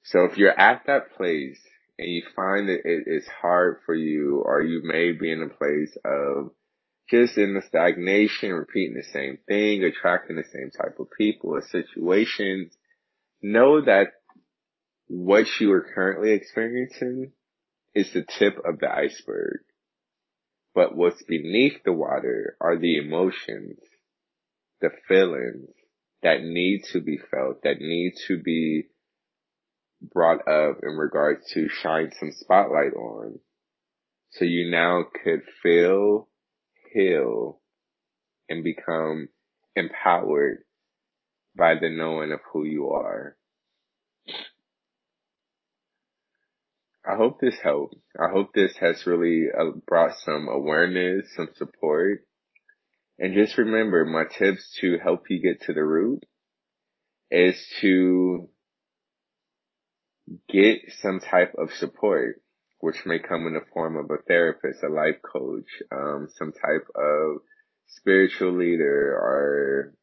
So 0.04 0.24
if 0.24 0.36
you're 0.36 0.58
at 0.58 0.82
that 0.86 1.16
place 1.16 1.58
and 1.98 2.08
you 2.08 2.22
find 2.36 2.68
that 2.68 2.82
it 2.84 3.04
is 3.06 3.26
hard 3.26 3.78
for 3.86 3.94
you, 3.94 4.42
or 4.44 4.62
you 4.62 4.82
may 4.84 5.12
be 5.12 5.32
in 5.32 5.42
a 5.42 5.48
place 5.48 5.96
of 6.04 6.50
just 7.10 7.38
in 7.38 7.54
the 7.54 7.62
stagnation, 7.62 8.52
repeating 8.52 8.96
the 8.96 9.02
same 9.02 9.38
thing, 9.48 9.82
attracting 9.82 10.36
the 10.36 10.44
same 10.44 10.70
type 10.70 10.98
of 10.98 11.08
people 11.16 11.50
or 11.50 11.62
situations, 11.62 12.76
know 13.42 13.82
that 13.82 14.08
what 15.06 15.46
you 15.60 15.72
are 15.72 15.86
currently 15.94 16.32
experiencing 16.32 17.32
is 17.94 18.12
the 18.12 18.24
tip 18.38 18.56
of 18.64 18.80
the 18.80 18.90
iceberg. 18.90 19.60
But 20.74 20.96
what's 20.96 21.22
beneath 21.22 21.82
the 21.84 21.92
water 21.92 22.56
are 22.60 22.76
the 22.76 22.98
emotions, 22.98 23.78
the 24.80 24.90
feelings 25.06 25.68
that 26.22 26.42
need 26.42 26.82
to 26.92 27.00
be 27.00 27.18
felt, 27.30 27.62
that 27.62 27.80
need 27.80 28.14
to 28.26 28.38
be 28.42 28.88
brought 30.12 30.46
up 30.48 30.78
in 30.82 30.96
regards 30.96 31.50
to 31.52 31.68
shine 31.68 32.10
some 32.18 32.32
spotlight 32.32 32.94
on. 32.94 33.38
So 34.30 34.44
you 34.44 34.70
now 34.70 35.04
could 35.22 35.42
feel, 35.62 36.28
heal, 36.92 37.60
and 38.48 38.64
become 38.64 39.28
empowered 39.76 40.64
by 41.56 41.74
the 41.74 41.90
knowing 41.90 42.32
of 42.32 42.40
who 42.52 42.64
you 42.64 42.90
are. 42.90 43.36
I 47.06 47.16
hope 47.16 47.40
this 47.40 47.56
helped. 47.62 47.96
I 48.18 48.30
hope 48.32 48.54
this 48.54 48.74
has 48.80 49.06
really 49.06 49.44
uh, 49.56 49.72
brought 49.86 50.16
some 50.24 50.48
awareness, 50.48 51.26
some 51.36 51.48
support. 51.54 52.26
And 53.18 53.34
just 53.34 53.58
remember 53.58 54.04
my 54.04 54.24
tips 54.24 54.76
to 54.80 54.98
help 55.02 55.24
you 55.28 55.40
get 55.40 55.62
to 55.66 55.74
the 55.74 55.84
root 55.84 56.24
is 57.30 57.62
to 57.80 58.48
get 60.48 60.80
some 61.00 61.20
type 61.20 61.54
of 61.58 61.70
support, 61.72 62.40
which 62.80 63.04
may 63.06 63.18
come 63.18 63.46
in 63.46 63.54
the 63.54 63.64
form 63.72 63.96
of 63.96 64.10
a 64.10 64.22
therapist, 64.26 64.82
a 64.82 64.88
life 64.88 65.20
coach, 65.22 65.68
um, 65.92 66.28
some 66.36 66.52
type 66.52 66.86
of 66.94 67.42
spiritual 67.86 68.56
leader 68.56 69.12
or 69.12 69.94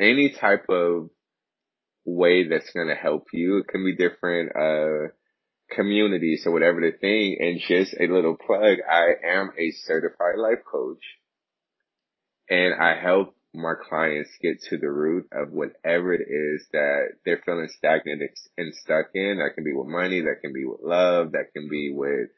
any 0.00 0.30
type 0.30 0.66
of 0.68 1.10
way 2.04 2.48
that's 2.48 2.70
going 2.72 2.88
to 2.88 2.94
help 2.94 3.24
you. 3.32 3.58
It 3.58 3.68
can 3.68 3.84
be 3.84 3.96
different, 3.96 4.52
uh, 4.56 5.12
communities 5.74 6.44
or 6.46 6.52
whatever 6.52 6.80
the 6.80 6.96
thing. 6.96 7.38
And 7.40 7.60
just 7.60 7.94
a 7.98 8.06
little 8.06 8.36
plug, 8.36 8.78
I 8.88 9.14
am 9.26 9.50
a 9.58 9.72
certified 9.72 10.38
life 10.38 10.62
coach 10.70 11.02
and 12.48 12.74
I 12.74 13.00
help 13.00 13.34
my 13.54 13.74
clients 13.88 14.30
get 14.42 14.60
to 14.68 14.76
the 14.76 14.90
root 14.90 15.28
of 15.32 15.50
whatever 15.50 16.12
it 16.12 16.22
is 16.28 16.66
that 16.72 17.08
they're 17.24 17.42
feeling 17.44 17.68
stagnant 17.76 18.22
and 18.58 18.74
stuck 18.74 19.06
in. 19.14 19.38
That 19.38 19.54
can 19.54 19.64
be 19.64 19.72
with 19.72 19.88
money, 19.88 20.20
that 20.22 20.40
can 20.42 20.52
be 20.52 20.64
with 20.64 20.80
love, 20.82 21.32
that 21.32 21.52
can 21.54 21.68
be 21.68 21.90
with 21.94 22.28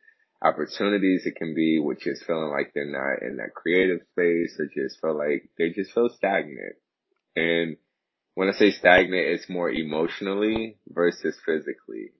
opportunities, 0.42 1.27
it 1.27 1.35
can 1.37 1.55
be 1.55 1.81
with 1.81 2.01
just 2.01 2.25
feeling 2.25 2.51
like 2.51 2.73
they're 2.73 2.87
not 2.90 3.27
in 3.27 3.38
that 3.38 3.55
creative 3.55 4.01
space 4.12 4.57
or 4.59 4.66
just 4.66 5.01
feel 5.01 5.16
like 5.16 5.51
they 5.59 5.71
just 5.71 5.92
feel 5.92 6.09
stagnant. 6.09 6.77
And 7.35 7.77
when 8.35 8.49
I 8.49 8.53
say 8.53 8.71
stagnant, 8.71 9.27
it's 9.27 9.49
more 9.49 9.71
emotionally 9.71 10.79
versus 10.88 11.37
physically. 11.44 12.12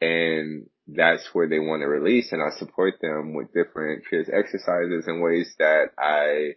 And 0.00 0.66
that's 0.86 1.28
where 1.32 1.48
they 1.48 1.58
want 1.58 1.82
to 1.82 1.86
release 1.86 2.30
and 2.30 2.40
I 2.40 2.56
support 2.56 2.94
them 3.00 3.34
with 3.34 3.52
different 3.52 4.04
exercises 4.12 5.08
and 5.08 5.20
ways 5.20 5.52
that 5.58 5.86
I 5.98 6.54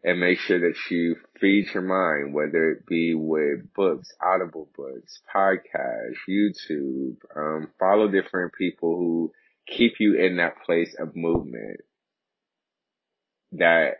and 0.04 0.20
make 0.20 0.38
sure 0.38 0.61
that 0.61 0.76
you 0.90 1.16
feed 1.40 1.66
your 1.74 1.82
mind, 1.82 2.32
whether 2.32 2.70
it 2.72 2.87
be 2.87 3.14
with 3.14 3.72
books, 3.74 4.08
audible 4.22 4.68
books, 4.76 5.20
podcasts, 5.34 6.14
YouTube, 6.28 7.16
um, 7.37 7.68
follow 7.78 8.08
different 8.08 8.52
people 8.54 8.96
who 8.96 9.32
keep 9.66 9.94
you 9.98 10.14
in 10.14 10.37
that 10.37 10.62
place 10.64 10.94
of 10.98 11.16
movement 11.16 11.80
that 13.52 13.96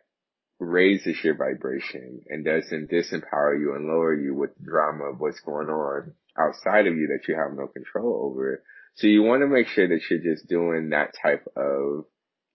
raises 0.61 1.22
your 1.22 1.37
vibration 1.37 2.20
and 2.28 2.44
doesn't 2.44 2.90
disempower 2.90 3.58
you 3.58 3.74
and 3.74 3.87
lower 3.87 4.14
you 4.14 4.34
with 4.34 4.50
the 4.56 4.64
drama 4.64 5.04
of 5.04 5.20
what's 5.20 5.40
going 5.40 5.68
on 5.68 6.12
outside 6.38 6.87
of 6.87 6.96
you 6.96 7.08
that 7.08 7.28
you 7.28 7.37
have 7.37 7.56
no 7.56 7.66
control 7.66 8.30
over. 8.30 8.62
So 8.94 9.06
you 9.06 9.22
want 9.22 9.42
to 9.42 9.46
make 9.46 9.68
sure 9.68 9.87
that 9.87 10.00
you're 10.11 10.34
just 10.34 10.48
doing 10.48 10.90
that 10.90 11.14
type 11.20 11.46
of 11.56 12.04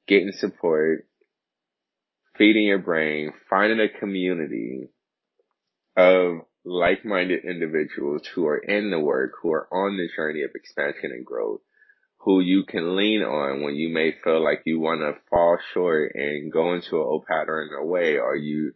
getting 0.08 0.32
support, 0.34 1.08
feeding 2.38 2.64
your 2.64 2.80
brain, 2.80 3.34
finding 3.50 3.80
a 3.80 4.00
community 4.00 4.90
of 5.96 6.40
like-minded 6.66 7.44
individuals 7.46 8.26
who 8.34 8.48
are 8.48 8.58
in 8.58 8.90
the 8.90 9.00
work, 9.00 9.34
who 9.42 9.52
are 9.52 9.68
on 9.72 9.98
the 9.98 10.08
journey 10.16 10.44
of 10.44 10.52
expansion 10.56 11.12
and 11.12 11.26
growth, 11.26 11.62
who 12.20 12.40
you 12.40 12.64
can 12.64 12.96
lean 12.96 13.22
on 13.22 13.62
when 13.62 13.76
you 13.76 13.90
may 13.90 14.14
feel 14.24 14.44
like 14.44 14.62
you 14.66 14.80
want 14.80 15.02
to 15.02 15.20
fall 15.30 15.58
short 15.74 16.14
and 16.16 16.52
go 16.52 16.74
into 16.74 16.96
an 16.96 17.02
old 17.02 17.26
pattern 17.26 17.70
or 17.74 17.86
way, 17.86 18.18
or 18.18 18.36
you 18.36 18.72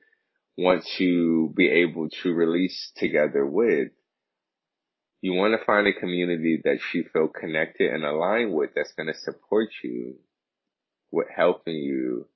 want 0.57 0.85
to 0.97 1.53
be 1.55 1.67
able 1.69 2.09
to 2.09 2.33
release 2.33 2.91
together 2.97 3.45
with. 3.45 3.89
You 5.21 5.33
want 5.33 5.59
to 5.59 5.65
find 5.65 5.87
a 5.87 5.93
community 5.93 6.61
that 6.63 6.79
you 6.93 7.05
feel 7.11 7.27
connected 7.27 7.91
and 7.91 8.03
aligned 8.03 8.53
with 8.53 8.71
that's 8.75 8.93
going 8.93 9.07
to 9.07 9.19
support 9.19 9.69
you 9.83 10.15
with 11.11 11.27
helping 11.35 11.75
you 11.75 12.27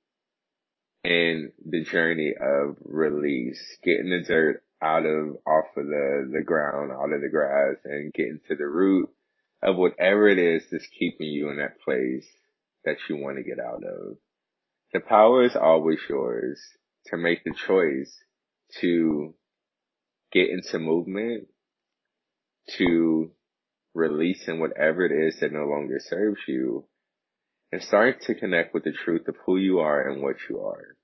in 1.04 1.52
the 1.64 1.84
journey 1.84 2.34
of 2.40 2.76
release, 2.84 3.60
getting 3.82 4.10
the 4.10 4.22
dirt 4.26 4.62
out 4.80 5.04
of, 5.04 5.36
off 5.46 5.66
of 5.76 5.86
the, 5.86 6.30
the 6.32 6.42
ground, 6.44 6.92
out 6.92 7.12
of 7.12 7.20
the 7.20 7.28
grass 7.28 7.76
and 7.84 8.12
getting 8.12 8.40
to 8.48 8.56
the 8.56 8.66
root 8.66 9.08
of 9.62 9.76
whatever 9.76 10.28
it 10.28 10.38
is 10.38 10.64
that's 10.70 10.86
keeping 10.98 11.28
you 11.28 11.50
in 11.50 11.58
that 11.58 11.80
place 11.80 12.26
that 12.84 12.96
you 13.08 13.16
want 13.16 13.36
to 13.36 13.42
get 13.42 13.58
out 13.60 13.82
of. 13.84 14.16
The 14.92 15.00
power 15.00 15.44
is 15.44 15.56
always 15.56 15.98
yours 16.08 16.60
to 17.06 17.16
make 17.16 17.44
the 17.44 17.54
choice 17.66 18.12
to 18.80 19.34
get 20.32 20.48
into 20.50 20.78
movement, 20.78 21.48
to 22.78 23.30
release 23.94 24.46
in 24.48 24.58
whatever 24.58 25.04
it 25.04 25.12
is 25.12 25.40
that 25.40 25.52
no 25.52 25.66
longer 25.66 25.98
serves 26.00 26.40
you, 26.46 26.84
and 27.72 27.82
start 27.82 28.20
to 28.22 28.34
connect 28.34 28.74
with 28.74 28.84
the 28.84 28.92
truth 28.92 29.26
of 29.26 29.34
who 29.46 29.56
you 29.56 29.78
are 29.80 30.06
and 30.08 30.22
what 30.22 30.36
you 30.48 30.60
are. 30.60 30.94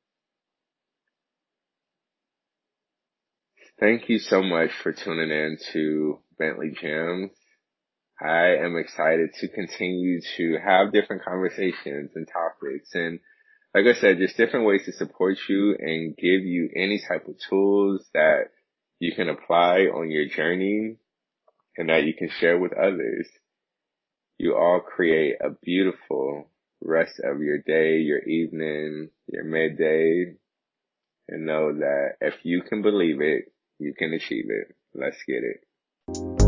Thank 3.80 4.08
you 4.08 4.18
so 4.18 4.42
much 4.42 4.70
for 4.82 4.92
tuning 4.92 5.30
in 5.30 5.56
to 5.72 6.18
Bentley 6.38 6.72
Gems. 6.80 7.30
I 8.20 8.56
am 8.56 8.76
excited 8.76 9.30
to 9.40 9.48
continue 9.48 10.20
to 10.36 10.58
have 10.58 10.92
different 10.92 11.24
conversations 11.24 12.10
and 12.14 12.28
topics 12.30 12.90
and 12.94 13.20
like 13.74 13.84
I 13.84 14.00
said, 14.00 14.18
just 14.18 14.36
different 14.36 14.66
ways 14.66 14.86
to 14.86 14.92
support 14.92 15.36
you 15.48 15.76
and 15.78 16.16
give 16.16 16.40
you 16.42 16.70
any 16.74 17.00
type 17.06 17.28
of 17.28 17.36
tools 17.48 18.04
that 18.14 18.46
you 18.98 19.14
can 19.14 19.28
apply 19.28 19.80
on 19.82 20.10
your 20.10 20.26
journey 20.26 20.96
and 21.76 21.88
that 21.88 22.04
you 22.04 22.14
can 22.14 22.30
share 22.40 22.58
with 22.58 22.72
others. 22.72 23.28
You 24.38 24.56
all 24.56 24.80
create 24.80 25.36
a 25.40 25.50
beautiful 25.62 26.50
rest 26.82 27.20
of 27.20 27.40
your 27.40 27.58
day, 27.58 27.98
your 27.98 28.20
evening, 28.20 29.10
your 29.26 29.44
midday, 29.44 30.34
and 31.28 31.46
know 31.46 31.72
that 31.72 32.16
if 32.20 32.34
you 32.42 32.62
can 32.62 32.82
believe 32.82 33.20
it, 33.20 33.52
you 33.78 33.94
can 33.96 34.12
achieve 34.12 34.46
it. 34.48 34.74
Let's 34.94 35.22
get 35.26 35.42
it. 35.44 36.47